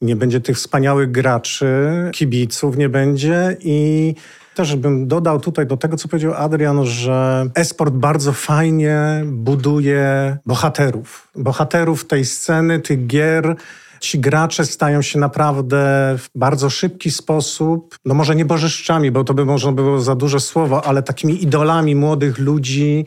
[0.00, 1.66] nie będzie tych wspaniałych graczy,
[2.12, 4.14] kibiców nie będzie i
[4.54, 11.28] też bym dodał tutaj do tego, co powiedział Adrian, że esport bardzo fajnie buduje bohaterów.
[11.34, 13.56] Bohaterów tej sceny, tych gier.
[14.00, 19.34] Ci gracze stają się naprawdę w bardzo szybki sposób, no może nie bożyszczami, bo to
[19.34, 23.06] by można było za duże słowo, ale takimi idolami młodych ludzi,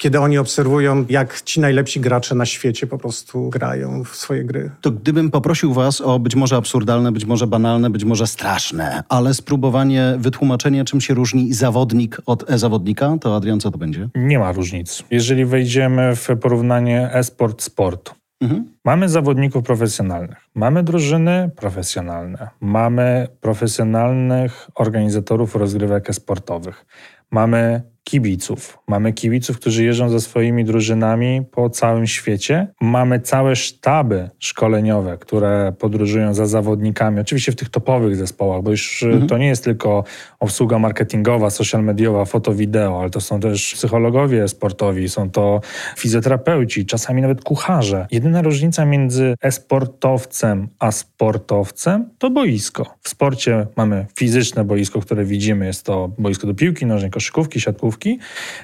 [0.00, 4.70] kiedy oni obserwują, jak ci najlepsi gracze na świecie po prostu grają w swoje gry.
[4.80, 9.34] To gdybym poprosił was o być może absurdalne, być może banalne, być może straszne, ale
[9.34, 14.08] spróbowanie wytłumaczenia, czym się różni zawodnik od e-zawodnika, to Adrian, co to będzie?
[14.14, 15.04] Nie ma różnic.
[15.10, 18.64] Jeżeli wejdziemy w porównanie e-sport-sport, Mhm.
[18.84, 26.86] Mamy zawodników profesjonalnych, mamy drużyny profesjonalne, mamy profesjonalnych organizatorów rozgrywek sportowych,
[27.30, 28.78] mamy kibiców.
[28.88, 32.66] Mamy kibiców, którzy jeżdżą ze swoimi drużynami po całym świecie.
[32.80, 39.02] Mamy całe sztaby szkoleniowe, które podróżują za zawodnikami, oczywiście w tych topowych zespołach, bo już
[39.02, 39.26] mhm.
[39.26, 40.04] to nie jest tylko
[40.40, 45.60] obsługa marketingowa, social mediowa, foto, wideo, ale to są też psychologowie sportowi, są to
[45.96, 48.06] fizjoterapeuci, czasami nawet kucharze.
[48.10, 52.94] Jedyna różnica między e-sportowcem a sportowcem to boisko.
[53.02, 57.89] W sporcie mamy fizyczne boisko, które widzimy, jest to boisko do piłki nożnej, koszykówki, siatkówki,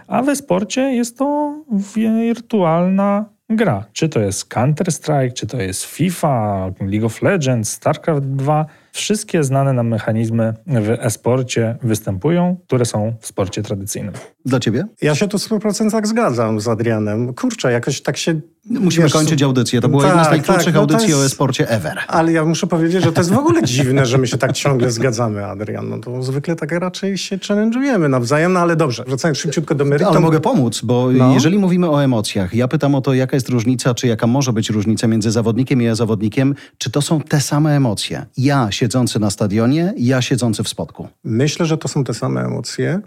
[0.06, 3.84] a we sporcie jest to wirtualna gra.
[3.92, 8.66] Czy to jest Counter-Strike, czy to jest FIFA, League of Legends, StarCraft 2.
[8.96, 14.14] Wszystkie znane nam mechanizmy w e-sporcie występują, które są w sporcie tradycyjnym.
[14.44, 14.84] Dla ciebie?
[15.02, 17.34] Ja się tu w 100% zgadzam z Adrianem.
[17.34, 18.40] Kurczę, jakoś tak się...
[18.70, 19.80] Musimy wiesz, kończyć audycję.
[19.80, 21.20] To była tak, jedna z najkrótszych tak, no audycji jest...
[21.20, 21.98] o e-sporcie ever.
[22.08, 24.90] Ale ja muszę powiedzieć, że to jest w ogóle dziwne, że my się tak ciągle
[24.90, 25.88] zgadzamy, Adrian.
[25.88, 29.04] No to zwykle tak raczej się challenge'ujemy nawzajem, no ale dobrze.
[29.06, 30.12] Wracając szybciutko do meritum.
[30.12, 31.34] Ale mogę pomóc, bo no.
[31.34, 34.70] jeżeli mówimy o emocjach, ja pytam o to, jaka jest różnica, czy jaka może być
[34.70, 38.26] różnica między zawodnikiem i zawodnikiem, czy to są te same emocje?
[38.36, 41.08] Ja siedzący na stadionie, ja siedzący w spodku.
[41.24, 43.00] Myślę, że to są te same emocje.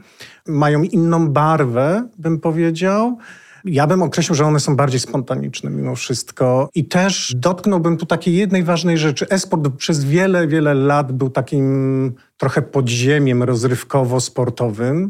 [0.47, 3.17] Mają inną barwę, bym powiedział.
[3.65, 6.69] Ja bym określił, że one są bardziej spontaniczne mimo wszystko.
[6.75, 9.29] I też dotknąłbym tu takiej jednej ważnej rzeczy.
[9.29, 15.09] Esport przez wiele, wiele lat był takim trochę podziemiem rozrywkowo-sportowym.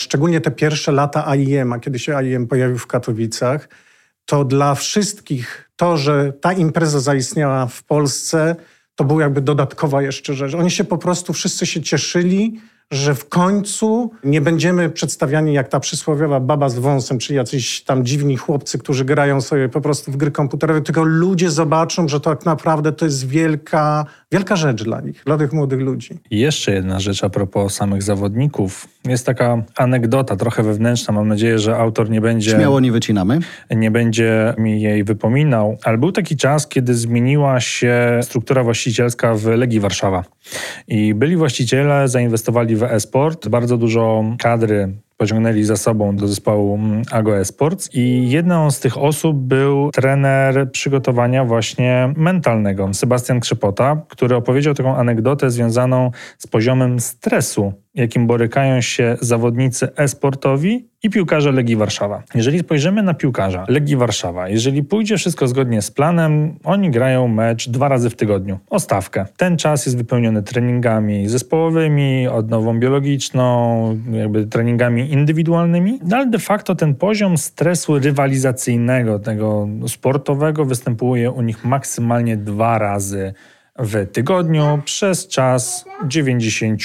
[0.00, 3.68] Szczególnie te pierwsze lata AIM, a kiedy się AIM pojawił w Katowicach,
[4.26, 8.56] to dla wszystkich to, że ta impreza zaistniała w Polsce,
[8.96, 10.54] to była jakby dodatkowa jeszcze rzecz.
[10.54, 15.80] Oni się po prostu wszyscy się cieszyli, że w końcu nie będziemy przedstawiani jak ta
[15.80, 20.16] przysłowiowa baba z wąsem, czyli jacyś tam dziwni chłopcy, którzy grają sobie po prostu w
[20.16, 25.22] gry komputerowe, tylko ludzie zobaczą, że tak naprawdę to jest wielka, wielka rzecz dla nich,
[25.26, 26.18] dla tych młodych ludzi.
[26.30, 28.88] I jeszcze jedna rzecz a propos samych zawodników.
[29.04, 31.14] Jest taka anegdota, trochę wewnętrzna.
[31.14, 33.40] Mam nadzieję, że autor nie będzie, Śmiało nie wycinamy.
[33.70, 39.44] nie będzie mi jej wypominał, ale był taki czas, kiedy zmieniła się struktura właścicielska w
[39.46, 40.24] Legii Warszawa.
[40.88, 47.02] I byli właściciele, zainwestowali w e-sport, bardzo dużo kadry pociągnęli za sobą do zespołu mm,
[47.10, 47.90] Ago Esports.
[47.94, 54.96] I jedną z tych osób był trener przygotowania właśnie mentalnego, Sebastian Krzepota, który opowiedział taką
[54.96, 62.22] anegdotę związaną z poziomem stresu, jakim borykają się zawodnicy e-sportowi i piłkarze Legii Warszawa.
[62.34, 67.68] Jeżeli spojrzymy na piłkarza Legii Warszawa, jeżeli pójdzie wszystko zgodnie z planem, oni grają mecz
[67.68, 69.26] dwa razy w tygodniu, o stawkę.
[69.36, 76.74] Ten czas jest wypełniony treningami zespołowymi, odnową biologiczną, jakby treningami indywidualnymi, no ale de facto
[76.74, 83.34] ten poziom stresu rywalizacyjnego, tego sportowego występuje u nich maksymalnie dwa razy
[83.78, 86.82] w tygodniu przez czas 90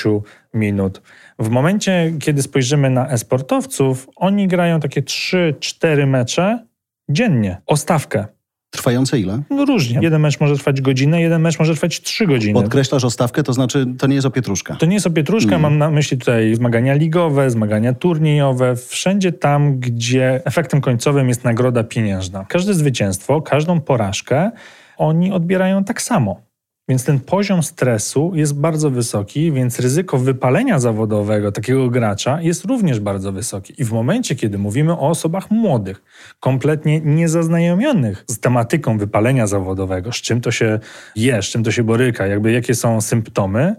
[0.54, 1.02] minut.
[1.40, 6.66] W momencie, kiedy spojrzymy na e-sportowców, oni grają takie 3-4 mecze
[7.10, 8.26] dziennie, o stawkę.
[8.74, 9.42] Trwające ile?
[9.50, 10.00] No różnie.
[10.02, 12.54] Jeden mecz może trwać godzinę, jeden mecz może trwać 3 godziny.
[12.54, 14.76] Podkreślasz o stawkę, to znaczy to nie jest opietruszka.
[14.76, 20.42] To nie jest opietruszka, mam na myśli tutaj zmagania ligowe, zmagania turniejowe, wszędzie tam, gdzie
[20.46, 22.46] efektem końcowym jest nagroda pieniężna.
[22.50, 24.52] Każde zwycięstwo, każdą porażkę
[24.98, 26.42] oni odbierają tak samo.
[26.90, 33.00] Więc ten poziom stresu jest bardzo wysoki, więc ryzyko wypalenia zawodowego takiego gracza jest również
[33.00, 33.74] bardzo wysokie.
[33.78, 36.04] I w momencie, kiedy mówimy o osobach młodych,
[36.40, 40.80] kompletnie niezaznajomionych z tematyką wypalenia zawodowego, z czym to się
[41.16, 43.76] je, z czym to się boryka, jakby jakie są symptomy,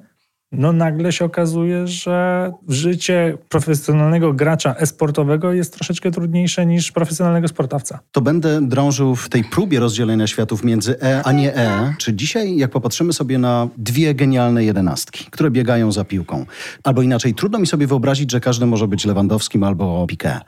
[0.53, 7.99] no nagle się okazuje, że życie profesjonalnego gracza e-sportowego jest troszeczkę trudniejsze niż profesjonalnego sportowca.
[8.13, 11.95] To będę drążył w tej próbie rozdzielenia światów między E a nie E.
[11.99, 16.47] Czy dzisiaj, jak popatrzymy sobie na dwie genialne jedenastki, które biegają za piłką,
[16.85, 20.41] albo inaczej, trudno mi sobie wyobrazić, że każdy może być Lewandowskim albo Piqué.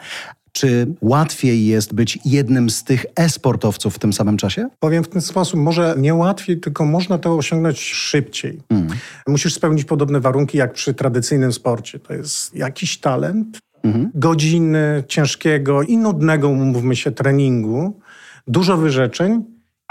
[0.56, 4.68] Czy łatwiej jest być jednym z tych e-sportowców w tym samym czasie?
[4.78, 8.60] Powiem w ten sposób, może nie łatwiej, tylko można to osiągnąć szybciej.
[9.26, 11.98] Musisz spełnić podobne warunki jak przy tradycyjnym sporcie.
[11.98, 13.58] To jest jakiś talent,
[14.14, 18.00] godziny ciężkiego i nudnego, umówmy się, treningu,
[18.46, 19.44] dużo wyrzeczeń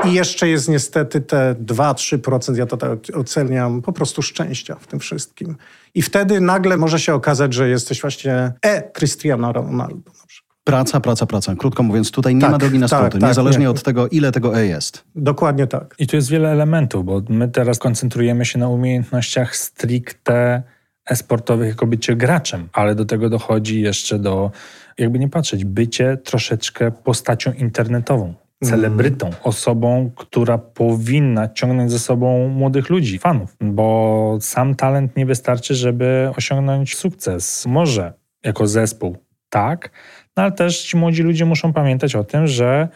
[0.06, 5.00] i jeszcze jest niestety te 2-3%, ja to tak oceniam, po prostu szczęścia w tym
[5.00, 5.56] wszystkim.
[5.96, 10.23] I wtedy nagle może się okazać, że jesteś właśnie e-Cristiano Ronaldo na przykład.
[10.64, 11.56] Praca, praca, praca.
[11.56, 13.70] Krótko mówiąc, tutaj nie Tak, ma drogi na tak, skróty, tak, niezależnie nie.
[13.70, 15.04] od tego, ile tego E jest.
[15.16, 15.96] Dokładnie tak.
[16.00, 20.64] I tu jest wiele elementów, bo my teraz koncentrujemy się na umiejętnościach stricte
[21.10, 24.52] e-sportowych, jako bycie graczem, ale do tego dochodzi jeszcze do,
[24.98, 28.34] jakby nie patrzeć, bycie troszeczkę postacią internetową.
[28.64, 35.76] Celebrytą, osobą, która powinna ciągnąć ze sobą młodych ludzi, fanów, bo sam talent nie wystarczy,
[35.76, 37.66] żeby osiągnąć sukces.
[37.66, 39.18] Może jako zespół,
[39.50, 39.90] tak,
[40.38, 42.88] no ale też ci młodzi ludzie muszą pamiętać o tym, że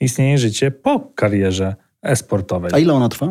[0.00, 2.70] istnieje życie po karierze e-sportowej.
[2.74, 3.30] A ile ona trwa?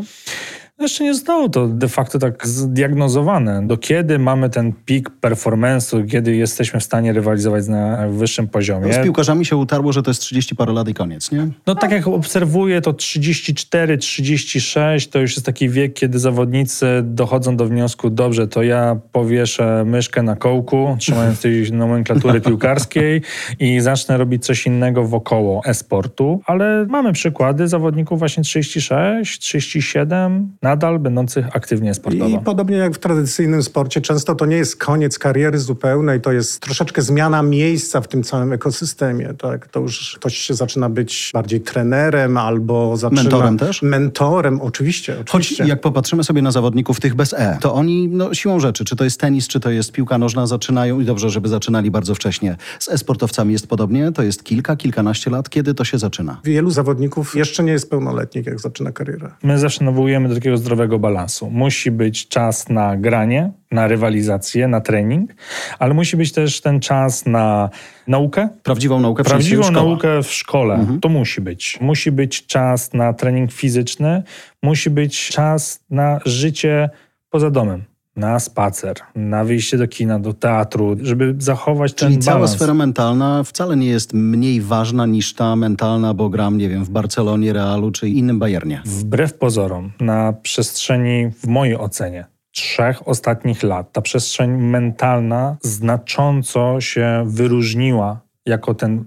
[0.79, 3.67] Jeszcze nie zostało to de facto tak zdiagnozowane.
[3.67, 8.93] Do kiedy mamy ten pik performance'u, kiedy jesteśmy w stanie rywalizować na wyższym poziomie.
[8.93, 11.47] Z piłkarzami się utarło, że to jest 30 parę lat i koniec, nie?
[11.67, 17.57] No tak jak obserwuję, to 34, 36 to już jest taki wiek, kiedy zawodnicy dochodzą
[17.57, 23.21] do wniosku, dobrze, to ja powieszę myszkę na kołku, trzymając tej nomenklatury piłkarskiej
[23.59, 26.41] i zacznę robić coś innego wokoło e-sportu.
[26.45, 32.37] Ale mamy przykłady zawodników właśnie 36, 37, nadal będących aktywnie sportowo.
[32.37, 36.59] I podobnie jak w tradycyjnym sporcie, często to nie jest koniec kariery zupełnej, to jest
[36.59, 39.33] troszeczkę zmiana miejsca w tym całym ekosystemie.
[39.33, 39.67] Tak?
[39.67, 43.21] To już ktoś się zaczyna być bardziej trenerem albo zaczyna...
[43.21, 43.81] Mentorem też?
[43.81, 45.15] Mentorem, oczywiście.
[45.15, 45.63] Choć oczywiście.
[45.65, 49.03] jak popatrzymy sobie na zawodników tych bez E, to oni no, siłą rzeczy, czy to
[49.03, 52.55] jest tenis, czy to jest piłka nożna, zaczynają i dobrze, żeby zaczynali bardzo wcześnie.
[52.79, 55.49] Z e-sportowcami jest podobnie, to jest kilka, kilkanaście lat.
[55.49, 56.39] Kiedy to się zaczyna?
[56.43, 59.31] Wielu zawodników jeszcze nie jest pełnoletnich, jak zaczyna karierę.
[59.43, 61.49] My zawsze nawołujemy do takiego zdrowego balansu.
[61.51, 65.35] Musi być czas na granie, na rywalizację, na trening,
[65.79, 67.69] ale musi być też ten czas na
[68.07, 68.49] naukę.
[68.63, 70.75] Prawdziwą naukę w Prawdziwą sensie naukę w szkole.
[70.75, 70.99] Mhm.
[70.99, 71.77] To musi być.
[71.81, 74.23] Musi być czas na trening fizyczny,
[74.63, 76.89] musi być czas na życie
[77.29, 77.94] poza domem.
[78.15, 82.51] Na spacer, na wyjście do kina, do teatru, żeby zachować Czyli ten cała balans.
[82.51, 86.89] sfera mentalna wcale nie jest mniej ważna niż ta mentalna, bo gram, nie wiem, w
[86.89, 88.81] Barcelonie, Realu czy innym Bayernie.
[88.85, 97.23] Wbrew pozorom, na przestrzeni, w mojej ocenie, trzech ostatnich lat ta przestrzeń mentalna znacząco się
[97.27, 99.03] wyróżniła jako ten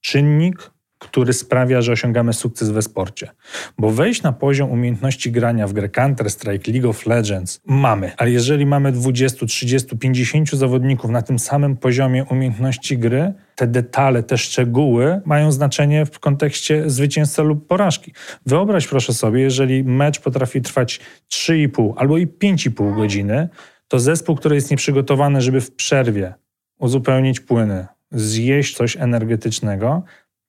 [0.00, 0.70] czynnik,
[1.02, 3.30] który sprawia, że osiągamy sukces we sporcie.
[3.78, 8.66] Bo wejść na poziom umiejętności grania w grę Counter-Strike, League of Legends mamy, ale jeżeli
[8.66, 15.20] mamy 20, 30, 50 zawodników na tym samym poziomie umiejętności gry, te detale, te szczegóły
[15.24, 18.12] mają znaczenie w kontekście zwycięstwa lub porażki.
[18.46, 21.00] Wyobraź proszę sobie, jeżeli mecz potrafi trwać
[21.32, 23.48] 3,5 albo i 5,5 godziny,
[23.88, 26.34] to zespół, który jest nieprzygotowany, żeby w przerwie
[26.78, 30.02] uzupełnić płyny, zjeść coś energetycznego,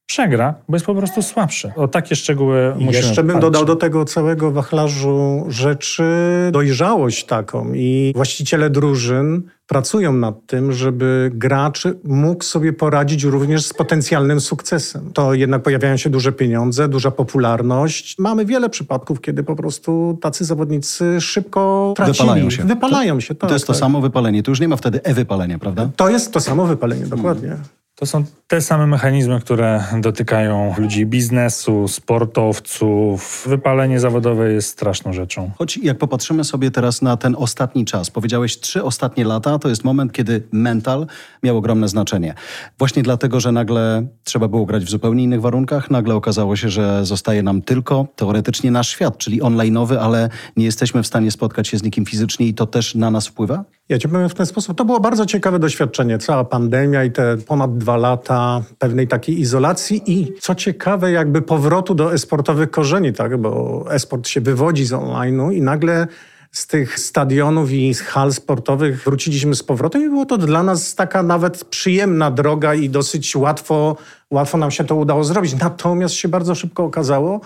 [0.05, 1.71] przegra, bo jest po prostu słabszy.
[1.75, 6.03] O takie szczegóły musimy Jeszcze bym dodał do tego całego wachlarzu rzeczy
[6.51, 13.73] dojrzałość taką i właściciele drużyn pracują nad tym, żeby gracz mógł sobie poradzić również z
[13.73, 15.11] potencjalnym sukcesem.
[15.13, 18.19] To jednak pojawiają się duże pieniądze, duża popularność.
[18.19, 22.17] Mamy wiele przypadków, kiedy po prostu tacy zawodnicy szybko tracili.
[22.17, 22.63] Wypalają się.
[22.63, 23.49] Wypalają się, tak.
[23.49, 23.79] to jest to tak.
[23.79, 24.43] samo wypalenie.
[24.43, 25.89] Tu już nie ma wtedy e-wypalenia, prawda?
[25.95, 27.57] To jest to samo wypalenie, dokładnie.
[27.95, 33.45] To są te same mechanizmy, które dotykają ludzi biznesu, sportowców.
[33.49, 35.51] Wypalenie zawodowe jest straszną rzeczą.
[35.57, 39.83] Choć jak popatrzymy sobie teraz na ten ostatni czas, powiedziałeś trzy ostatnie lata, to jest
[39.83, 41.07] moment, kiedy mental
[41.43, 42.33] miał ogromne znaczenie.
[42.77, 47.05] Właśnie dlatego, że nagle trzeba było grać w zupełnie innych warunkach, nagle okazało się, że
[47.05, 51.77] zostaje nam tylko teoretycznie nasz świat, czyli online'owy, ale nie jesteśmy w stanie spotkać się
[51.77, 53.63] z nikim fizycznie i to też na nas wpływa?
[53.89, 54.77] Ja ci powiem w ten sposób.
[54.77, 56.17] To było bardzo ciekawe doświadczenie.
[56.17, 61.95] Cała pandemia i te ponad dwa lata pewnej takiej izolacji i co ciekawe, jakby powrotu
[61.95, 63.37] do esportowych korzeni, tak?
[63.37, 66.07] bo esport się wywodzi z online'u i nagle
[66.51, 70.95] z tych stadionów i z hal sportowych wróciliśmy z powrotem i było to dla nas
[70.95, 73.97] taka nawet przyjemna droga i dosyć łatwo,
[74.31, 75.55] łatwo nam się to udało zrobić.
[75.59, 77.41] Natomiast się bardzo szybko okazało,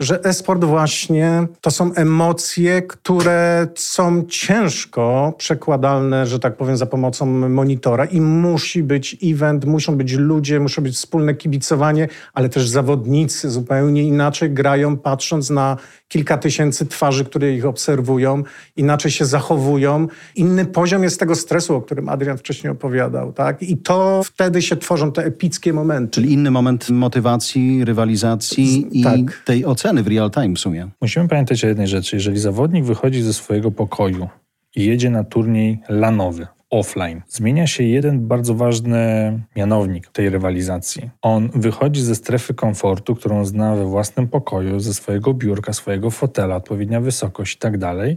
[0.00, 7.26] że e-sport właśnie to są emocje, które są ciężko przekładalne, że tak powiem, za pomocą
[7.26, 13.50] monitora i musi być event, muszą być ludzie, muszą być wspólne kibicowanie, ale też zawodnicy
[13.50, 15.76] zupełnie inaczej grają, patrząc na
[16.08, 18.42] kilka tysięcy twarzy, które ich obserwują,
[18.76, 20.06] inaczej się zachowują.
[20.36, 23.62] Inny poziom jest tego stresu, o którym Adrian wcześniej opowiadał, tak?
[23.62, 26.10] I to wtedy się tworzą te epickie momenty.
[26.14, 29.42] Czyli inny moment motywacji, rywalizacji Z- i tak.
[29.44, 30.88] tej oceny w real time w sumie.
[31.00, 32.16] Musimy pamiętać o jednej rzeczy.
[32.16, 34.28] Jeżeli zawodnik wychodzi ze swojego pokoju
[34.76, 41.10] i jedzie na turniej lanowy, offline, zmienia się jeden bardzo ważny mianownik tej rywalizacji.
[41.22, 46.56] On wychodzi ze strefy komfortu, którą zna we własnym pokoju, ze swojego biurka, swojego fotela,
[46.56, 48.16] odpowiednia wysokość i tak dalej,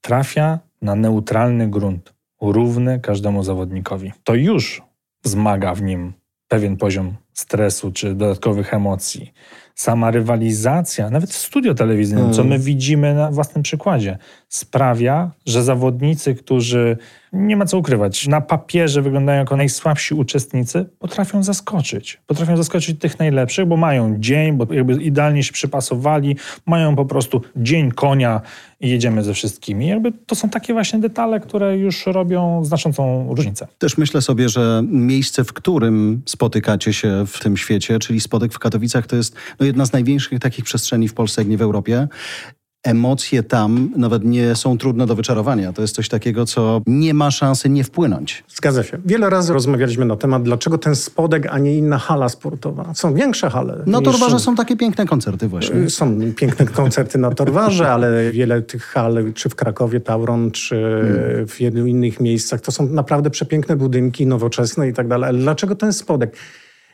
[0.00, 4.12] trafia na neutralny grunt, równy każdemu zawodnikowi.
[4.24, 4.82] To już
[5.24, 6.12] wzmaga w nim
[6.48, 9.32] pewien poziom stresu czy dodatkowych emocji.
[9.78, 16.34] Sama rywalizacja, nawet w studio telewizyjnym, co my widzimy na własnym przykładzie, sprawia, że zawodnicy,
[16.34, 16.96] którzy
[17.32, 22.20] nie ma co ukrywać, na papierze wyglądają jako najsłabsi uczestnicy, potrafią zaskoczyć.
[22.26, 26.36] Potrafią zaskoczyć tych najlepszych, bo mają dzień, bo jakby idealnie się przypasowali,
[26.66, 28.40] mają po prostu dzień konia
[28.80, 29.86] i jedziemy ze wszystkimi.
[29.86, 33.66] Jakby to są takie właśnie detale, które już robią znaczącą różnicę.
[33.78, 38.58] Też myślę sobie, że miejsce, w którym spotykacie się w tym świecie, czyli Spodek w
[38.58, 42.08] Katowicach, to jest no, jedna z największych takich przestrzeni w Polsce, jak nie w Europie.
[42.84, 45.72] Emocje tam nawet nie są trudne do wyczarowania.
[45.72, 48.44] To jest coś takiego, co nie ma szansy nie wpłynąć.
[48.56, 48.98] Zgadza się.
[49.04, 52.94] Wiele razy rozmawialiśmy na temat, dlaczego ten spodek, a nie inna hala sportowa.
[52.94, 53.82] Są większe hale.
[53.86, 55.90] No niż- Torwarze są takie piękne koncerty właśnie.
[55.90, 60.76] Są piękne koncerty na Torwarze, ale wiele tych hal, czy w Krakowie, Tauron, czy
[61.48, 65.28] w wielu innych miejscach, to są naprawdę przepiękne budynki, nowoczesne i tak dalej.
[65.28, 66.36] Ale dlaczego ten spodek?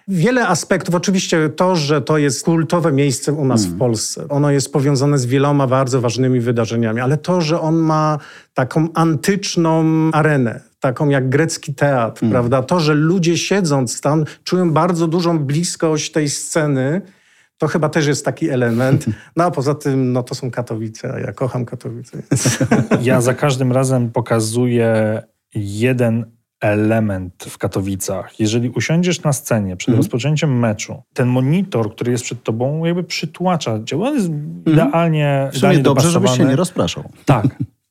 [0.09, 0.95] Wiele aspektów.
[0.95, 4.29] Oczywiście to, że to jest kultowe miejsce u nas w Polsce.
[4.29, 8.19] Ono jest powiązane z wieloma bardzo ważnymi wydarzeniami, ale to, że on ma
[8.55, 12.63] taką antyczną arenę, taką jak grecki teatr, prawda?
[12.63, 17.03] To, że ludzie siedząc tam czują bardzo dużą bliskość tej sceny,
[17.59, 19.05] to chyba też jest taki element.
[19.37, 22.23] No a poza tym, no to są Katowice, a ja kocham Katowice.
[23.03, 25.23] Ja za każdym razem pokazuję
[25.55, 26.25] jeden
[26.61, 28.41] element w Katowicach.
[28.41, 33.81] Jeżeli usiądziesz na scenie przed rozpoczęciem meczu, ten monitor, który jest przed tobą, jakby przytłacza
[33.85, 34.03] cię.
[34.03, 34.31] On jest
[34.67, 37.05] idealnie, W sumie dobrze, żebyś się nie rozpraszał.
[37.25, 37.47] Tak,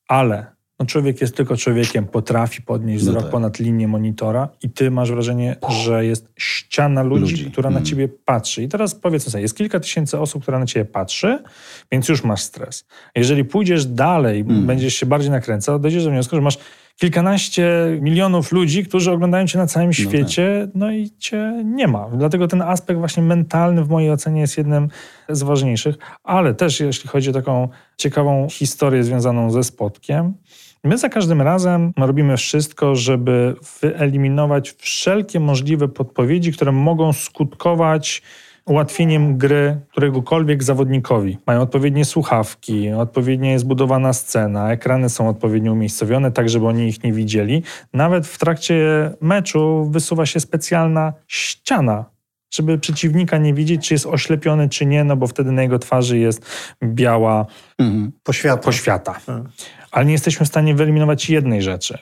[0.07, 3.31] ale no człowiek jest tylko człowiekiem, potrafi podnieść No wzrok tak.
[3.31, 7.51] ponad linię monitora i ty masz wrażenie, że jest ściana ludzi, Ludzi.
[7.51, 7.85] która na Mm.
[7.85, 8.63] ciebie patrzy.
[8.63, 11.39] I teraz powiedzmy sobie, jest kilka tysięcy osób, która na ciebie patrzy,
[11.91, 12.85] więc już masz stres.
[13.15, 14.65] Jeżeli pójdziesz dalej, Mm.
[14.65, 16.57] będziesz się bardziej nakręcał, dojdziesz do wniosku, że masz
[16.99, 22.09] kilkanaście milionów ludzi, którzy oglądają cię na całym świecie, no i cię nie ma.
[22.09, 24.89] Dlatego ten aspekt właśnie mentalny w mojej ocenie jest jednym
[25.29, 30.33] z ważniejszych, ale też jeśli chodzi o taką ciekawą historię związaną ze spotkiem,
[30.85, 38.21] My za każdym razem robimy wszystko, żeby wyeliminować wszelkie możliwe podpowiedzi, które mogą skutkować
[38.65, 41.37] ułatwieniem gry któregokolwiek zawodnikowi.
[41.47, 47.03] Mają odpowiednie słuchawki, odpowiednio jest budowana scena, ekrany są odpowiednio umiejscowione, tak żeby oni ich
[47.03, 47.63] nie widzieli.
[47.93, 48.75] Nawet w trakcie
[49.21, 52.13] meczu wysuwa się specjalna ściana
[52.53, 56.17] żeby przeciwnika nie widzieć, czy jest oślepiony, czy nie, no bo wtedy na jego twarzy
[56.17, 56.45] jest
[56.83, 57.45] biała
[57.79, 58.11] mhm.
[58.23, 58.63] poświata.
[58.63, 59.19] poświata.
[59.25, 59.43] Tak.
[59.91, 61.97] Ale nie jesteśmy w stanie wyeliminować jednej rzeczy.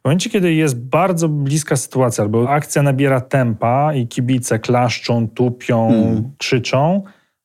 [0.00, 5.88] W momencie, kiedy jest bardzo bliska sytuacja, albo akcja nabiera tempa i kibice klaszczą, tupią,
[5.88, 6.30] mm.
[6.38, 7.02] krzyczą,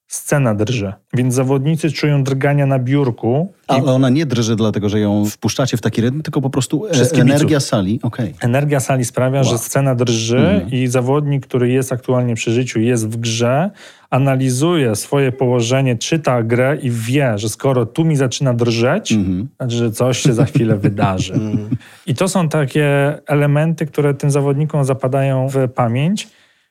[0.07, 0.93] scena drży.
[1.13, 3.53] Więc zawodnicy czują drgania na biurku.
[3.67, 7.21] Ale ona nie drży dlatego, że ją wpuszczacie w taki rytm, tylko po prostu e,
[7.21, 7.99] energia sali.
[8.03, 8.33] Okay.
[8.41, 9.49] Energia sali sprawia, wow.
[9.49, 10.71] że scena drży mm.
[10.71, 13.71] i zawodnik, który jest aktualnie przy życiu, jest w grze,
[14.09, 19.47] analizuje swoje położenie, czyta grę i wie, że skoro tu mi zaczyna drżeć, mm.
[19.57, 21.33] znaczy, że coś się za chwilę wydarzy.
[21.45, 21.69] Mm.
[22.07, 26.27] I to są takie elementy, które tym zawodnikom zapadają w pamięć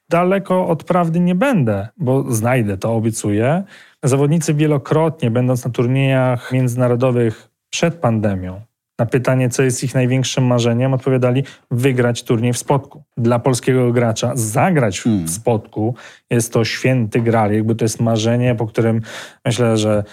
[0.09, 3.63] daleko od prawdy nie będę, bo znajdę to, obiecuję.
[4.03, 8.61] Zawodnicy wielokrotnie, będąc na turniejach międzynarodowych przed pandemią,
[8.99, 13.03] na pytanie, co jest ich największym marzeniem, odpowiadali wygrać turniej w spotku.
[13.17, 15.29] Dla polskiego gracza zagrać w hmm.
[15.29, 15.95] spotku
[16.31, 19.01] jest to święty gral, jakby to jest marzenie, po którym
[19.45, 20.05] myślę, że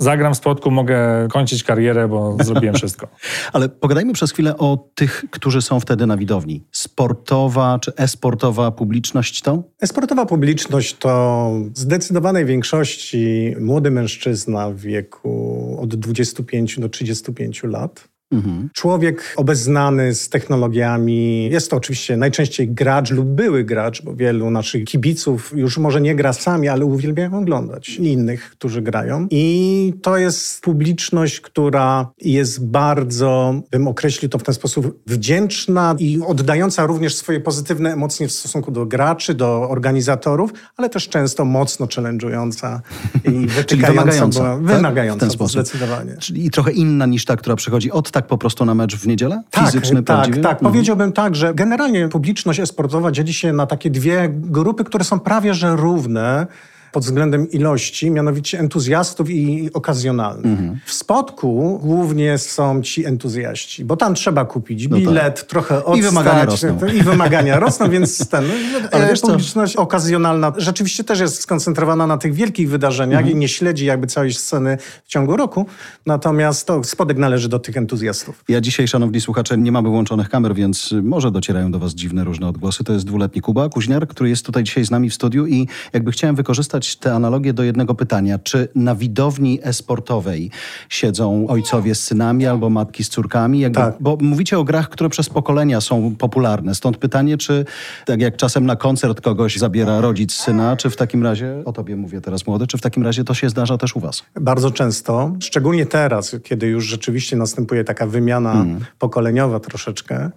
[0.00, 3.08] zagram w spotku, mogę kończyć karierę, bo zrobiłem wszystko.
[3.52, 6.64] Ale pogadajmy przez chwilę o tych, którzy są wtedy na widowni.
[6.72, 9.62] Sportowa czy esportowa publiczność to?
[9.80, 18.08] Esportowa publiczność to w zdecydowanej większości młody mężczyzna w wieku od 25 do 35 lat.
[18.32, 18.70] Mhm.
[18.74, 24.84] Człowiek obeznany z technologiami, jest to oczywiście najczęściej gracz lub były gracz, bo wielu naszych
[24.84, 29.26] kibiców już może nie gra sami, ale uwielbiają oglądać innych, którzy grają.
[29.30, 36.20] I to jest publiczność, która jest bardzo, bym określił to w ten sposób, wdzięczna i
[36.26, 41.86] oddająca również swoje pozytywne emocje w stosunku do graczy, do organizatorów, ale też często mocno
[41.86, 42.80] challenge'ująca
[43.24, 43.46] i
[43.86, 44.56] wymagająca.
[44.56, 45.28] Bo, wymagająca, tak?
[45.28, 45.52] w ten sposób.
[45.52, 46.16] zdecydowanie.
[46.18, 49.42] Czyli trochę inna niż ta, która przychodzi od tak po prostu na mecz w niedzielę?
[49.50, 50.40] Tak, Fizyczny, tak, prawdziwy?
[50.40, 50.52] tak.
[50.52, 50.72] Mhm.
[50.72, 55.54] Powiedziałbym tak, że generalnie publiczność esportowa dzieli się na takie dwie grupy, które są prawie
[55.54, 56.46] że równe
[56.92, 60.46] pod względem ilości, mianowicie entuzjastów i okazjonalnych.
[60.46, 60.78] Mhm.
[60.86, 65.42] W spotku głównie są ci entuzjaści, bo tam trzeba kupić bilet, no tak.
[65.42, 65.98] trochę odstać.
[65.98, 66.78] I wymagania rosną.
[66.94, 68.44] I wymagania rosną, więc ten,
[68.92, 69.82] Ale publiczność co?
[69.82, 73.36] okazjonalna rzeczywiście też jest skoncentrowana na tych wielkich wydarzeniach mhm.
[73.36, 75.66] i nie śledzi jakby całej sceny w ciągu roku,
[76.06, 78.44] natomiast to spodek należy do tych entuzjastów.
[78.48, 82.48] Ja dzisiaj, szanowni słuchacze, nie mamy włączonych kamer, więc może docierają do was dziwne różne
[82.48, 82.84] odgłosy.
[82.84, 86.12] To jest dwuletni Kuba Kuźniar, który jest tutaj dzisiaj z nami w studiu i jakby
[86.12, 88.38] chciałem wykorzystać wykorzystać tę analogię do jednego pytania.
[88.38, 90.50] Czy na widowni esportowej
[90.88, 93.60] siedzą ojcowie z synami albo matki z córkami?
[93.60, 93.94] Jakby, tak.
[94.00, 96.74] Bo mówicie o grach, które przez pokolenia są popularne.
[96.74, 97.64] Stąd pytanie, czy
[98.06, 101.96] tak jak czasem na koncert kogoś zabiera rodzic syna, czy w takim razie, o tobie
[101.96, 104.22] mówię teraz młody, czy w takim razie to się zdarza też u was?
[104.40, 108.80] Bardzo często, szczególnie teraz, kiedy już rzeczywiście następuje taka wymiana mm.
[108.98, 110.30] pokoleniowa troszeczkę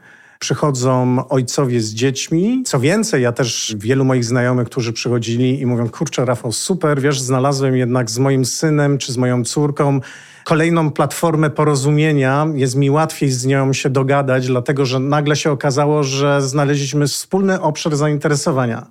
[0.44, 2.64] przychodzą ojcowie z dziećmi.
[2.66, 7.22] Co więcej, ja też wielu moich znajomych, którzy przychodzili i mówią, kurczę Rafał, super, wiesz,
[7.22, 10.00] znalazłem jednak z moim synem czy z moją córką
[10.44, 12.48] kolejną platformę porozumienia.
[12.56, 17.62] Jest mi łatwiej z nią się dogadać, dlatego że nagle się okazało, że znaleźliśmy wspólny
[17.62, 18.88] obszar zainteresowania.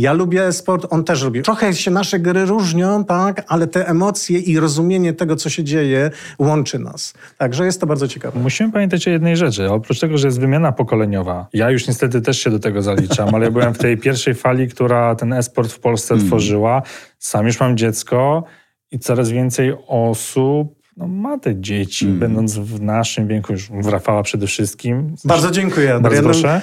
[0.00, 1.42] Ja lubię sport, on też lubi.
[1.42, 6.10] Trochę się nasze gry różnią, tak, ale te emocje i rozumienie tego, co się dzieje,
[6.38, 7.14] łączy nas.
[7.38, 8.40] Także jest to bardzo ciekawe.
[8.40, 9.70] Musimy pamiętać o jednej rzeczy.
[9.70, 13.44] Oprócz tego, że jest wymiana pokoleniowa, ja już niestety też się do tego zaliczam, ale
[13.44, 16.26] ja byłem w tej pierwszej fali, która ten e-sport w Polsce mm.
[16.26, 16.82] tworzyła.
[17.18, 18.44] Sam już mam dziecko
[18.90, 22.18] i coraz więcej osób no, ma te dzieci, mm.
[22.18, 25.14] będąc w naszym wieku, już w Rafała przede wszystkim.
[25.24, 25.98] Bardzo dziękuję.
[26.02, 26.60] Bardzo proszę.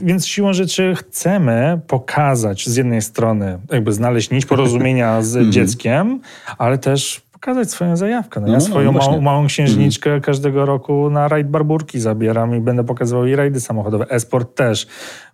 [0.00, 5.52] Więc siłą rzeczy chcemy pokazać z jednej strony, jakby znaleźć nić porozumienia z mm.
[5.52, 6.20] dzieckiem,
[6.58, 8.40] ale też pokazać swoją zajawkę.
[8.40, 10.22] No, ja no, no swoją no, małą, małą księżniczkę mm.
[10.22, 14.06] każdego roku na rajd Barburki zabieram i będę pokazywał jej rajdy samochodowe.
[14.08, 14.86] Esport też.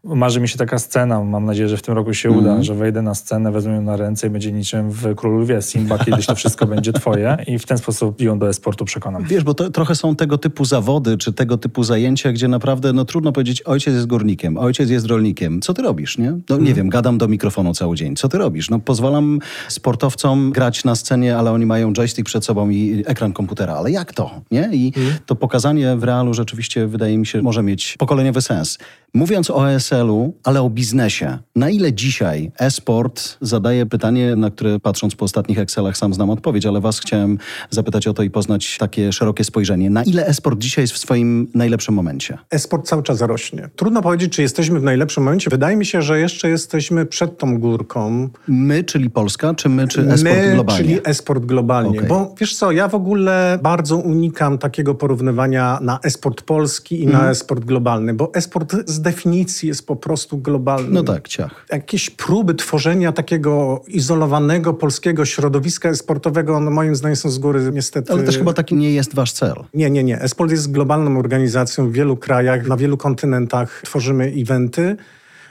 [0.04, 2.40] Marzy mi się taka scena, mam nadzieję, że w tym roku się mm.
[2.40, 5.62] uda, że wejdę na scenę, wezmę ją na ręce i będzie niczym w Królu Lwie.
[5.62, 9.24] Simba, kiedyś to wszystko będzie twoje i w ten sposób ją do esportu przekonam.
[9.24, 13.04] Wiesz, bo to trochę są tego typu zawody, czy tego typu zajęcia, gdzie naprawdę, no
[13.04, 15.60] trudno powiedzieć, ojciec jest górnikiem, ojciec jest rolnikiem.
[15.60, 16.30] Co ty robisz, nie?
[16.30, 16.74] No nie mm.
[16.74, 18.16] wiem, gadam do mikrofonu cały dzień.
[18.16, 18.70] Co ty robisz?
[18.70, 19.38] No pozwalam
[19.68, 24.12] sportowcom grać na scenie, ale oni mają joystick przed sobą i ekran komputera, ale jak
[24.12, 24.30] to?
[24.50, 24.70] Nie?
[24.72, 25.16] I Mhm.
[25.26, 28.78] to pokazanie w realu rzeczywiście wydaje mi się może mieć pokoleniowy sens.
[29.14, 35.14] Mówiąc o ESL-u, ale o biznesie, na ile dzisiaj e-sport zadaje pytanie, na które patrząc
[35.14, 37.38] po ostatnich Excelach sam znam odpowiedź, ale was chciałem
[37.70, 39.90] zapytać o to i poznać takie szerokie spojrzenie.
[39.90, 42.38] Na ile e-sport dzisiaj jest w swoim najlepszym momencie?
[42.50, 43.68] E-sport cały czas rośnie.
[43.76, 45.50] Trudno powiedzieć, czy jesteśmy w najlepszym momencie.
[45.50, 48.28] Wydaje mi się, że jeszcze jesteśmy przed tą górką.
[48.48, 50.84] My, czyli Polska, czy my, czy e-sport My, globalnie?
[50.84, 51.98] czyli e-sport globalnie.
[51.98, 52.08] Okej.
[52.08, 57.24] Bo wiesz co, ja w ogóle bardzo unikam takiego porównywania na e-sport polski i Mhm.
[57.24, 60.90] na e-sport globalny, bo e-sport z definicji jest po prostu globalny.
[60.90, 61.66] No tak, ciach.
[61.72, 68.12] Jakieś próby tworzenia takiego izolowanego polskiego środowiska e-sportowego, no moim zdaniem są z góry niestety...
[68.12, 69.54] Ale też chyba taki nie jest wasz cel.
[69.74, 70.20] Nie, nie, nie.
[70.20, 74.96] Esport jest globalną organizacją w wielu krajach, na wielu kontynentach tworzymy eventy.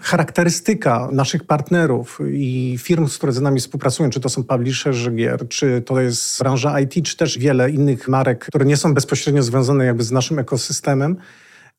[0.02, 5.82] Charakterystyka naszych partnerów i firm, które z nami współpracują, czy to są publisherzy gier, czy
[5.86, 10.04] to jest branża IT, czy też wiele innych marek, które nie są bezpośrednio związane jakby
[10.04, 11.18] z naszym ekosystemem,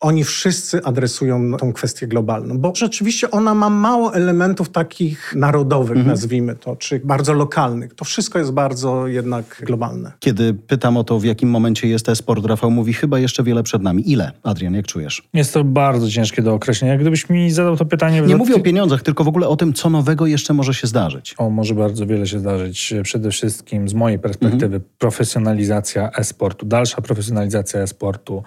[0.00, 6.54] oni wszyscy adresują tą kwestię globalną, bo rzeczywiście ona ma mało elementów takich narodowych, nazwijmy
[6.54, 7.94] to, czy bardzo lokalnych.
[7.94, 10.12] To wszystko jest bardzo jednak globalne.
[10.20, 13.82] Kiedy pytam o to, w jakim momencie jest e-sport, Rafał mówi, chyba jeszcze wiele przed
[13.82, 14.12] nami.
[14.12, 14.32] Ile?
[14.42, 15.28] Adrian, jak czujesz?
[15.34, 16.98] Jest to bardzo ciężkie do określenia.
[16.98, 18.20] Gdybyś mi zadał to pytanie...
[18.22, 21.34] Nie mówię o pieniądzach, tylko w ogóle o tym, co nowego jeszcze może się zdarzyć.
[21.38, 22.94] O, może bardzo wiele się zdarzyć.
[23.02, 28.42] Przede wszystkim z mojej perspektywy profesjonalizacja e-sportu, dalsza profesjonalizacja e-sportu,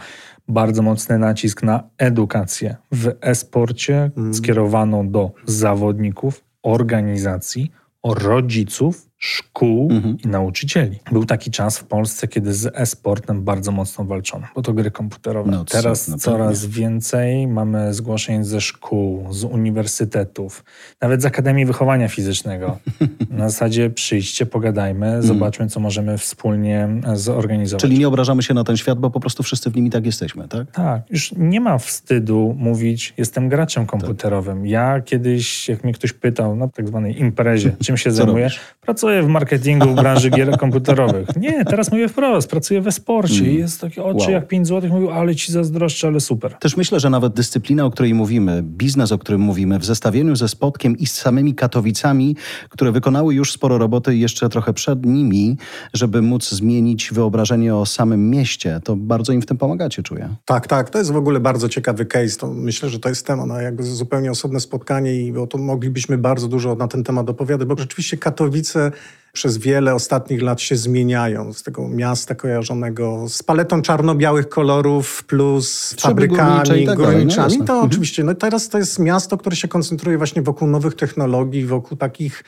[0.47, 7.71] bardzo mocny nacisk na edukację w e-sporcie skierowaną do zawodników, organizacji,
[8.03, 9.89] rodziców, szkół
[10.25, 10.99] i nauczycieli.
[11.11, 15.51] Był taki czas w Polsce, kiedy z e-sportem bardzo mocno walczono, bo to gry komputerowe.
[15.51, 20.63] No Teraz no coraz więcej mamy zgłoszeń ze szkół, z uniwersytetów,
[21.01, 22.79] nawet z Akademii Wychowania Fizycznego.
[23.29, 27.81] Na zasadzie przyjdźcie, pogadajmy, zobaczmy, co możemy wspólnie e, zorganizować.
[27.81, 30.05] Czyli nie obrażamy się na ten świat, bo po prostu wszyscy w nim i tak
[30.05, 30.71] jesteśmy, tak?
[30.71, 34.65] Tak, już nie ma wstydu mówić, jestem graczem komputerowym.
[34.67, 38.59] Ja kiedyś, jak mnie ktoś pytał na tak zwanej imprezie, czym się zajmuję, robisz?
[38.81, 41.27] pracuję w marketingu w branży gier komputerowych.
[41.35, 44.31] Nie, teraz mówię wprost, pracuję we sporcie i jest takie oczy Wow.
[44.31, 46.53] jak 5 złotych, mówił, ale ci zazdroszczę, ale super.
[46.53, 50.47] Też myślę, że nawet dyscyplina, o której mówimy, biznes, o którym mówimy, w zestawieniu ze
[50.47, 52.35] Spotkiem i z samymi Katowicami,
[52.69, 55.57] które wykonały już sporo roboty jeszcze trochę przed nimi,
[55.93, 60.35] żeby móc zmienić wyobrażenie o samym mieście, to bardzo im w tym pomagacie, czuję.
[60.45, 60.89] Tak, tak.
[60.89, 62.37] To jest w ogóle bardzo ciekawy case.
[62.39, 66.17] To myślę, że to jest temat na jakby zupełnie osobne spotkanie i bo to moglibyśmy
[66.17, 68.91] bardzo dużo na ten temat opowiadać, bo rzeczywiście Katowice
[69.33, 75.95] przez wiele ostatnich lat się zmieniają z tego miasta kojarzonego z paletą czarno-białych kolorów plus
[75.99, 77.57] fabrykami, tak no górniczami.
[77.57, 77.79] to Mhm.
[77.79, 78.23] oczywiście.
[78.23, 82.43] No teraz to jest miasto, które się koncentruje właśnie wokół nowych technologii, wokół takich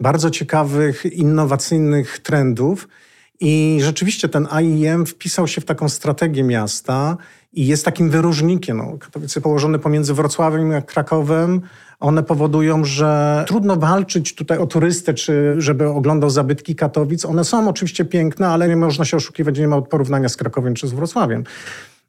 [0.00, 2.88] bardzo ciekawych, innowacyjnych trendów.
[3.40, 7.16] I rzeczywiście ten AIM wpisał się w taką strategię miasta
[7.56, 8.76] i jest takim wyróżnikiem.
[8.76, 11.60] No, Katowice położone pomiędzy Wrocławiem a Krakowem,
[12.00, 17.24] one powodują, że trudno walczyć tutaj o turystę, czy żeby oglądał zabytki Katowic.
[17.24, 20.88] One są oczywiście piękne, ale nie można się oszukiwać, nie ma porównania z Krakowem czy
[20.88, 21.44] z Wrocławiem.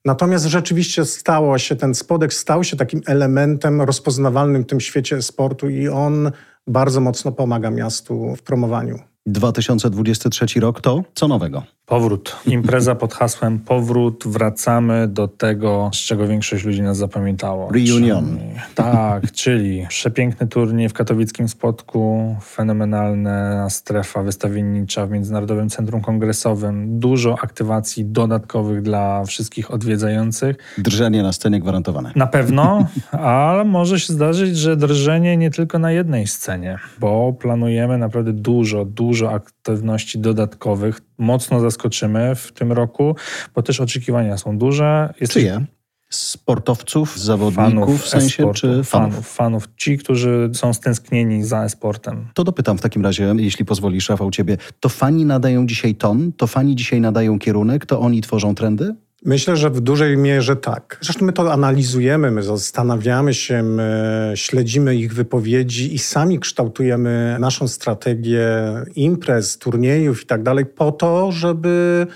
[0.06, 5.70] Natomiast rzeczywiście stało się, ten spodek stał się takim elementem rozpoznawalnym w tym świecie sportu
[5.70, 6.32] i on
[6.68, 9.00] bardzo mocno pomaga miastu w promowaniu.
[9.26, 11.64] 2023 rok to co nowego?
[11.90, 12.36] Powrót.
[12.46, 14.24] Impreza pod hasłem Powrót.
[14.28, 17.72] Wracamy do tego, z czego większość ludzi nas zapamiętało.
[17.72, 18.38] Reunion.
[18.38, 27.00] Czyli, tak, czyli przepiękny turniej w katowickim spotku, fenomenalna strefa wystawiennicza w Międzynarodowym Centrum Kongresowym,
[27.00, 30.56] dużo aktywacji dodatkowych dla wszystkich odwiedzających.
[30.78, 32.12] Drżenie na scenie gwarantowane.
[32.16, 37.98] Na pewno, ale może się zdarzyć, że drżenie nie tylko na jednej scenie, bo planujemy
[37.98, 41.07] naprawdę dużo, dużo aktywności dodatkowych.
[41.18, 43.15] Mocno zaskoczymy w tym roku,
[43.55, 45.13] bo też oczekiwania są duże.
[45.22, 45.65] Jesteś- Czyje?
[46.09, 48.88] Sportowców, zawodników w sensie, czy fanów?
[48.89, 49.28] fanów?
[49.30, 52.28] Fanów, ci, którzy są stęsknieni za e-sportem.
[52.34, 54.57] To dopytam w takim razie, jeśli pozwolisz, Rafał, ciebie.
[54.80, 56.32] To fani nadają dzisiaj ton?
[56.38, 57.86] To fani dzisiaj nadają kierunek?
[57.86, 58.95] To oni tworzą trendy?
[59.26, 60.97] Myślę, że w dużej mierze tak.
[61.01, 67.68] Zresztą my to analizujemy, my zastanawiamy się, my śledzimy ich wypowiedzi i sami kształtujemy naszą
[67.68, 68.47] strategię
[68.95, 72.07] imprez, turniejów i tak dalej po to, żeby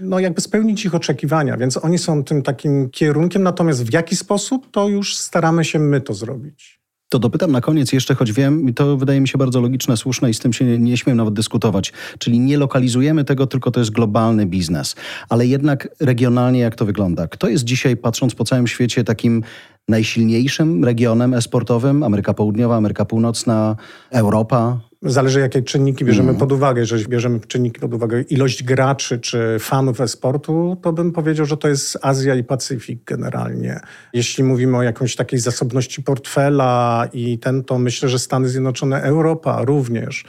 [0.00, 1.56] no jakby spełnić ich oczekiwania.
[1.56, 6.00] Więc oni są tym takim kierunkiem, natomiast w jaki sposób, to już staramy się my
[6.00, 6.80] to zrobić.
[7.16, 10.34] To dopytam na koniec jeszcze, choć wiem, to wydaje mi się bardzo logiczne, słuszne i
[10.34, 11.92] z tym się nie, nie śmiem nawet dyskutować.
[12.18, 14.94] Czyli nie lokalizujemy tego, tylko to jest globalny biznes.
[15.28, 17.28] Ale jednak regionalnie jak to wygląda?
[17.28, 19.42] Kto jest dzisiaj, patrząc po całym świecie, takim
[19.88, 22.02] najsilniejszym regionem esportowym?
[22.02, 23.76] Ameryka Południowa, Ameryka Północna,
[24.10, 24.78] Europa?
[25.02, 26.40] Zależy, jakie czynniki bierzemy mm.
[26.40, 26.80] pod uwagę.
[26.80, 31.68] Jeżeli bierzemy czynniki pod uwagę ilość graczy czy fanów e-sportu, to bym powiedział, że to
[31.68, 33.80] jest Azja i Pacyfik generalnie.
[34.12, 39.64] Jeśli mówimy o jakąś takiej zasobności portfela i ten, to myślę, że Stany Zjednoczone, Europa
[39.64, 40.24] również.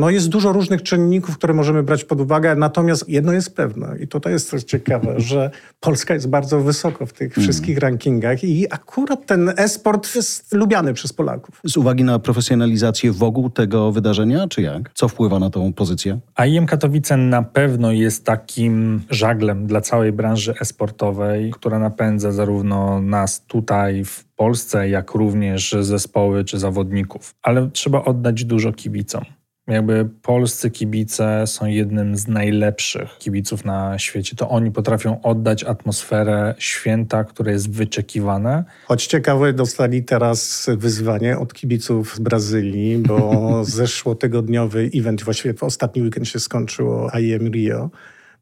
[0.00, 4.08] No jest dużo różnych czynników, które możemy brać pod uwagę, natomiast jedno jest pewne i
[4.08, 7.44] tutaj jest coś ciekawe, że Polska jest bardzo wysoko w tych mm.
[7.44, 11.60] wszystkich rankingach i akurat ten e-sport jest lubiany przez Polaków.
[11.64, 14.90] Z uwagi na profesjonalizację wokół tego wydarzenia, czy jak?
[14.94, 16.18] Co wpływa na tą pozycję?
[16.46, 23.44] IEM Katowice na pewno jest takim żaglem dla całej branży e-sportowej, która napędza zarówno nas
[23.46, 27.34] tutaj w Polsce, jak również zespoły czy zawodników.
[27.42, 29.24] Ale trzeba oddać dużo kibicom.
[29.70, 34.36] Jakby polscy kibice są jednym z najlepszych kibiców na świecie.
[34.36, 38.64] To oni potrafią oddać atmosferę święta, które jest wyczekiwane.
[38.84, 46.02] Choć ciekawe, dostali teraz wyzwanie od kibiców z Brazylii, bo zeszłotygodniowy event, właściwie w ostatni
[46.02, 47.90] weekend się skończyło IEM Rio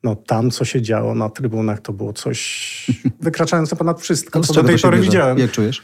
[0.04, 2.86] no tam, co się działo na trybunach, to było coś
[3.20, 5.38] wykraczające ponad wszystko, co do tej pory widziałem.
[5.38, 5.82] Jak czujesz?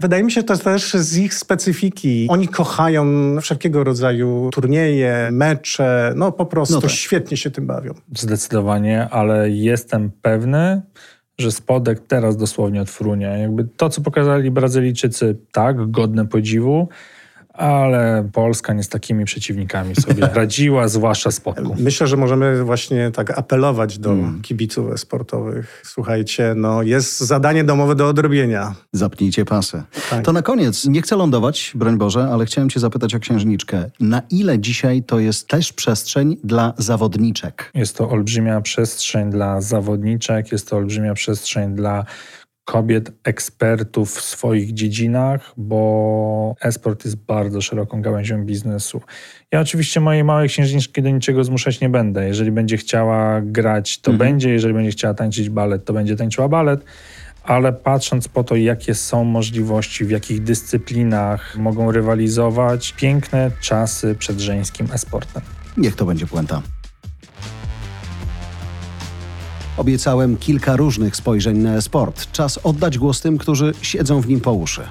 [0.00, 2.26] Wydaje mi się, to też z ich specyfiki.
[2.30, 3.06] Oni kochają
[3.40, 6.90] wszelkiego rodzaju turnieje, mecze, no po prostu no tak.
[6.90, 7.94] świetnie się tym bawią.
[8.16, 10.82] Zdecydowanie, ale jestem pewny,
[11.38, 13.26] że spodek teraz dosłownie odfrunie.
[13.26, 16.88] Jakby to, co pokazali Brazylijczycy, tak, godne podziwu,
[17.58, 21.76] ale Polska nie z takimi przeciwnikami sobie radziła, zwłaszcza z podku.
[21.78, 24.42] Myślę, że możemy właśnie tak apelować do hmm.
[24.42, 25.82] kibiców sportowych.
[25.84, 28.74] Słuchajcie, no jest zadanie domowe do odrobienia.
[28.92, 29.82] Zapnijcie pasy.
[30.10, 30.24] Tak.
[30.24, 33.90] To na koniec, nie chcę lądować, broń Boże, ale chciałem cię zapytać o księżniczkę.
[34.00, 37.70] Na ile dzisiaj to jest też przestrzeń dla zawodniczek?
[37.74, 42.04] Jest to olbrzymia przestrzeń dla zawodniczek, jest to olbrzymia przestrzeń dla
[42.68, 49.00] kobiet, ekspertów w swoich dziedzinach, bo esport jest bardzo szeroką gałęzią biznesu.
[49.52, 52.26] Ja oczywiście mojej małej księżniczki do niczego zmuszać nie będę.
[52.26, 54.30] Jeżeli będzie chciała grać, to mhm.
[54.30, 54.50] będzie.
[54.50, 56.84] Jeżeli będzie chciała tańczyć balet, to będzie tańczyła balet.
[57.42, 64.40] Ale patrząc po to, jakie są możliwości, w jakich dyscyplinach mogą rywalizować, piękne czasy przed
[64.40, 65.42] żeńskim esportem.
[65.76, 66.62] Niech to będzie puenta.
[69.78, 72.32] Obiecałem kilka różnych spojrzeń na sport.
[72.32, 74.82] Czas oddać głos tym, którzy siedzą w nim po uszy.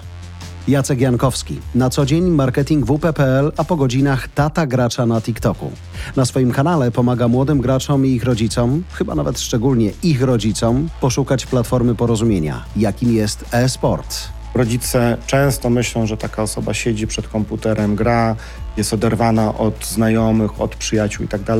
[0.67, 1.59] Jacek Jankowski.
[1.75, 5.71] Na co dzień marketing WP.pl, a po godzinach tata gracza na TikToku.
[6.15, 11.45] Na swoim kanale pomaga młodym graczom i ich rodzicom, chyba nawet szczególnie ich rodzicom, poszukać
[11.45, 14.36] platformy porozumienia, jakim jest e-sport.
[14.57, 18.35] Rodzice często myślą, że taka osoba siedzi przed komputerem, gra,
[18.77, 21.45] jest oderwana od znajomych, od przyjaciół itd.
[21.45, 21.57] Tak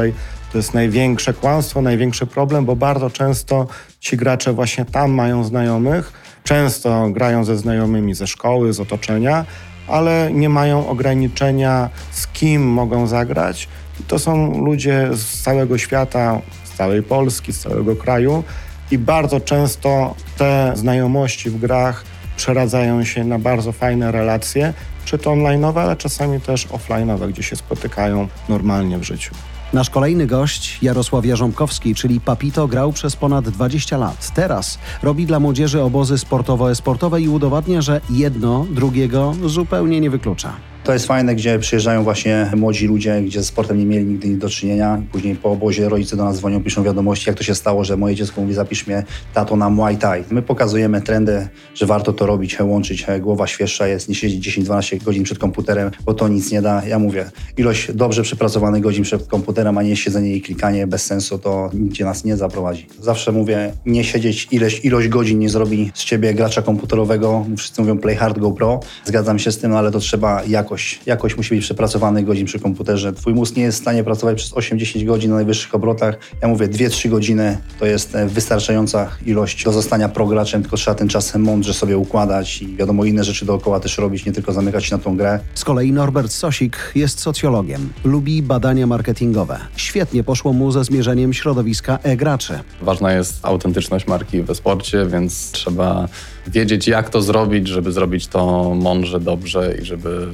[0.52, 3.68] to jest największe kłamstwo, największy problem, bo bardzo często
[4.00, 6.12] ci gracze właśnie tam mają znajomych,
[6.44, 9.46] często grają ze znajomymi ze szkoły, z otoczenia,
[9.88, 13.68] ale nie mają ograniczenia, z kim mogą zagrać.
[14.00, 18.44] I to są ludzie z całego świata, z całej Polski, z całego kraju
[18.92, 24.74] i bardzo często te znajomości w grach przeradzają się na bardzo fajne relacje,
[25.06, 29.36] czy to online'owe, ale czasami też offline'owe, gdzie się spotykają normalnie w życiu.
[29.74, 34.32] Nasz kolejny gość, Jarosław Jarząbkowski, czyli Papito, grał przez ponad 20 lat.
[34.34, 40.54] Teraz robi dla młodzieży obozy sportowo-esportowe i udowadnia, że jedno drugiego zupełnie nie wyklucza.
[40.88, 44.40] To jest fajne, gdzie przyjeżdżają właśnie młodzi ludzie, gdzie ze sportem nie mieli nigdy nic
[44.40, 45.02] do czynienia.
[45.12, 48.16] Później po obozie rodzice do nas dzwonią, piszą wiadomości, jak to się stało, że moje
[48.16, 50.24] dziecko mówi zapisz mnie tato na Muay Thai.
[50.32, 53.06] My pokazujemy trendy, że warto to robić, łączyć.
[53.20, 56.86] Głowa świeższa jest, nie siedzieć 10-12 godzin przed komputerem, bo to nic nie da.
[56.86, 57.26] Ja mówię,
[57.58, 62.06] ilość dobrze przepracowanych godzin przed komputerem, a nie siedzenie i klikanie bez sensu, to nigdzie
[62.06, 62.88] nas nie zaprowadzi.
[63.02, 67.46] Zawsze mówię, nie siedzieć, ileś, ilość godzin nie zrobi z ciebie gracza komputerowego.
[67.58, 68.80] Wszyscy mówią play hard, go pro.
[69.06, 71.00] Zgadzam się z tym, ale to trzeba jakoś jakość.
[71.06, 73.14] Jakość musi być przepracowany godzin przy komputerze.
[73.14, 76.18] Twój mózg nie jest w stanie pracować przez 8-10 godzin na najwyższych obrotach.
[76.42, 81.08] Ja mówię, 2-3 godziny to jest e, wystarczająca ilość do zostania prograczem, tylko trzeba ten
[81.08, 84.96] czas mądrze sobie układać i wiadomo inne rzeczy dookoła też robić, nie tylko zamykać się
[84.96, 85.40] na tą grę.
[85.54, 87.90] Z kolei Norbert Sosik jest socjologiem.
[88.04, 89.60] Lubi badania marketingowe.
[89.76, 92.60] Świetnie poszło mu ze zmierzeniem środowiska e-graczy.
[92.82, 96.08] Ważna jest autentyczność marki we sporcie, więc trzeba
[96.48, 100.28] wiedzieć, jak to zrobić, żeby zrobić to mądrze, dobrze i żeby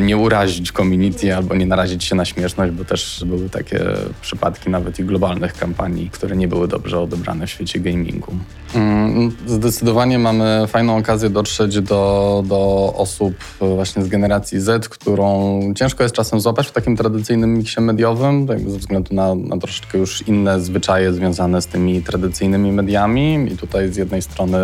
[0.00, 3.80] nie urazić community albo nie narazić się na śmieszność, bo też były takie
[4.22, 8.32] przypadki nawet i globalnych kampanii, które nie były dobrze odebrane w świecie gamingu.
[8.74, 16.02] Mm, zdecydowanie mamy fajną okazję dotrzeć do, do osób właśnie z generacji Z, którą ciężko
[16.02, 20.60] jest czasem złapać w takim tradycyjnym miksie mediowym, ze względu na, na troszeczkę już inne
[20.60, 24.58] zwyczaje związane z tymi tradycyjnymi mediami i tutaj z jednej strony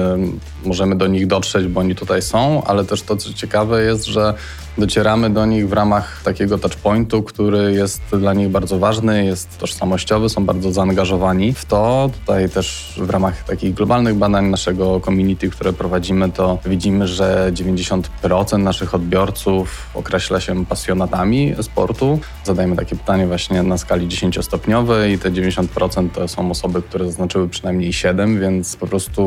[0.64, 4.34] możemy do nich dotrzeć, bo oni tutaj są, ale też to, co ciekawe jest, że
[4.78, 10.28] docieramy do nich w ramach takiego touchpointu, który jest dla nich bardzo ważny, jest tożsamościowy,
[10.28, 12.10] są bardzo zaangażowani w to.
[12.20, 18.58] Tutaj też w ramach takich globalnych badań naszego community, które prowadzimy, to widzimy, że 90%
[18.58, 22.18] naszych odbiorców określa się pasjonatami sportu.
[22.44, 27.48] Zadajemy takie pytanie właśnie na skali 10-stopniowej i te 90% to są osoby, które zaznaczyły
[27.48, 29.22] przynajmniej 7, więc po prostu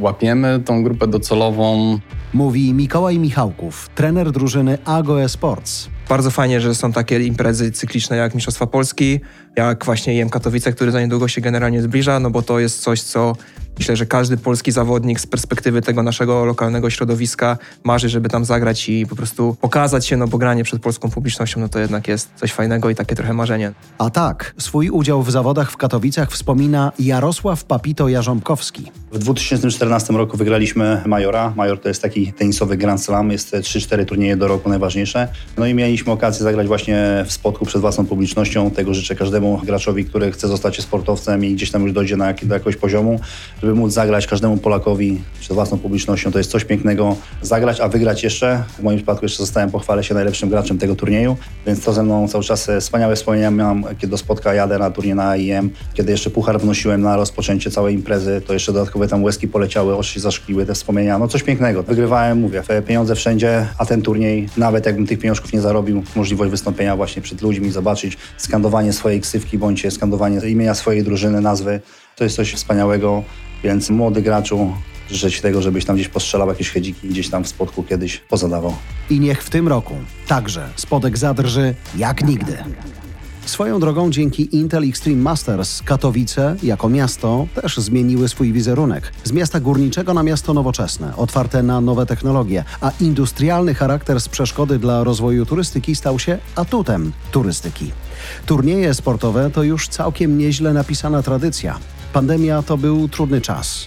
[0.00, 1.98] łapiemy tą grupę docelową.
[2.34, 5.88] Mówi Mikołaj Michałków, trener drużyny Ago Esports.
[6.08, 9.20] Bardzo fajnie, że są takie imprezy cykliczne jak Mistrzostwa Polski,
[9.56, 13.02] jak właśnie IM Katowice, który za niedługo się generalnie zbliża, no bo to jest coś,
[13.02, 13.36] co
[13.78, 18.88] myślę, że każdy polski zawodnik z perspektywy tego naszego lokalnego środowiska marzy, żeby tam zagrać
[18.88, 22.30] i po prostu pokazać się, no bo granie przed polską publicznością, no to jednak jest
[22.36, 23.72] coś fajnego i takie trochę marzenie.
[23.98, 28.92] A tak, swój udział w zawodach w Katowicach wspomina Jarosław Papito Jarząbkowski.
[29.12, 31.52] W 2014 roku wygraliśmy Majora.
[31.56, 35.28] Major to jest taki tenisowy Grand Slam, jest 3-4 turnieje do roku najważniejsze.
[35.56, 38.70] No i mieliśmy okazję zagrać właśnie w spotku przed własną publicznością.
[38.70, 42.54] Tego życzę każdemu graczowi, który chce zostać sportowcem i gdzieś tam już dojdzie na, do
[42.54, 43.20] jakiegoś poziomu,
[43.62, 46.32] żeby móc zagrać każdemu Polakowi przed własną publicznością.
[46.32, 48.64] To jest coś pięknego zagrać, a wygrać jeszcze.
[48.78, 51.36] W moim przypadku jeszcze zostałem, pochwalę się, najlepszym graczem tego turnieju,
[51.66, 54.90] więc to ze mną cały czas e, wspaniałe wspomnienia miałem, kiedy do spotka jadę na
[54.90, 59.24] turniej na IEM, kiedy jeszcze puchar wnosiłem na rozpoczęcie całej imprezy, to jeszcze dodatkowe tam
[59.24, 61.82] łezki poleciały, oczy zaszkliły, te wspomnienia, no coś pięknego.
[61.82, 66.96] Wygrywałem, mówię, pieniądze wszędzie, a ten turniej, nawet jakbym tych pieniążków nie zarobił, możliwość wystąpienia
[66.96, 71.80] właśnie przed ludźmi, zobaczyć, skandowanie swojej ksywki, bądź skandowanie imienia swojej drużyny, nazwy,
[72.16, 73.22] to jest coś wspaniałego,
[73.64, 74.74] więc młody graczu,
[75.10, 78.74] życzę Ci tego, żebyś tam gdzieś postrzelał jakieś hedziki, gdzieś tam w spotku kiedyś pozadawał.
[79.10, 79.94] I niech w tym roku
[80.26, 82.58] także spodek zadrży jak nigdy.
[83.46, 89.12] Swoją drogą dzięki Intel Extreme Masters Katowice jako miasto też zmieniły swój wizerunek.
[89.24, 94.78] Z miasta górniczego na miasto nowoczesne, otwarte na nowe technologie, a industrialny charakter z przeszkody
[94.78, 97.92] dla rozwoju turystyki stał się atutem turystyki.
[98.46, 101.78] Turnieje sportowe to już całkiem nieźle napisana tradycja.
[102.16, 103.86] Pandemia to był trudny czas.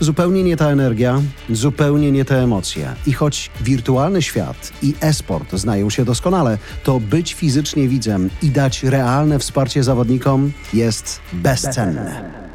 [0.00, 1.20] Zupełnie nie ta energia,
[1.50, 2.94] zupełnie nie te emocje.
[3.06, 8.82] I choć wirtualny świat i e-sport znają się doskonale, to być fizycznie widzem i dać
[8.82, 12.49] realne wsparcie zawodnikom jest bezcenne.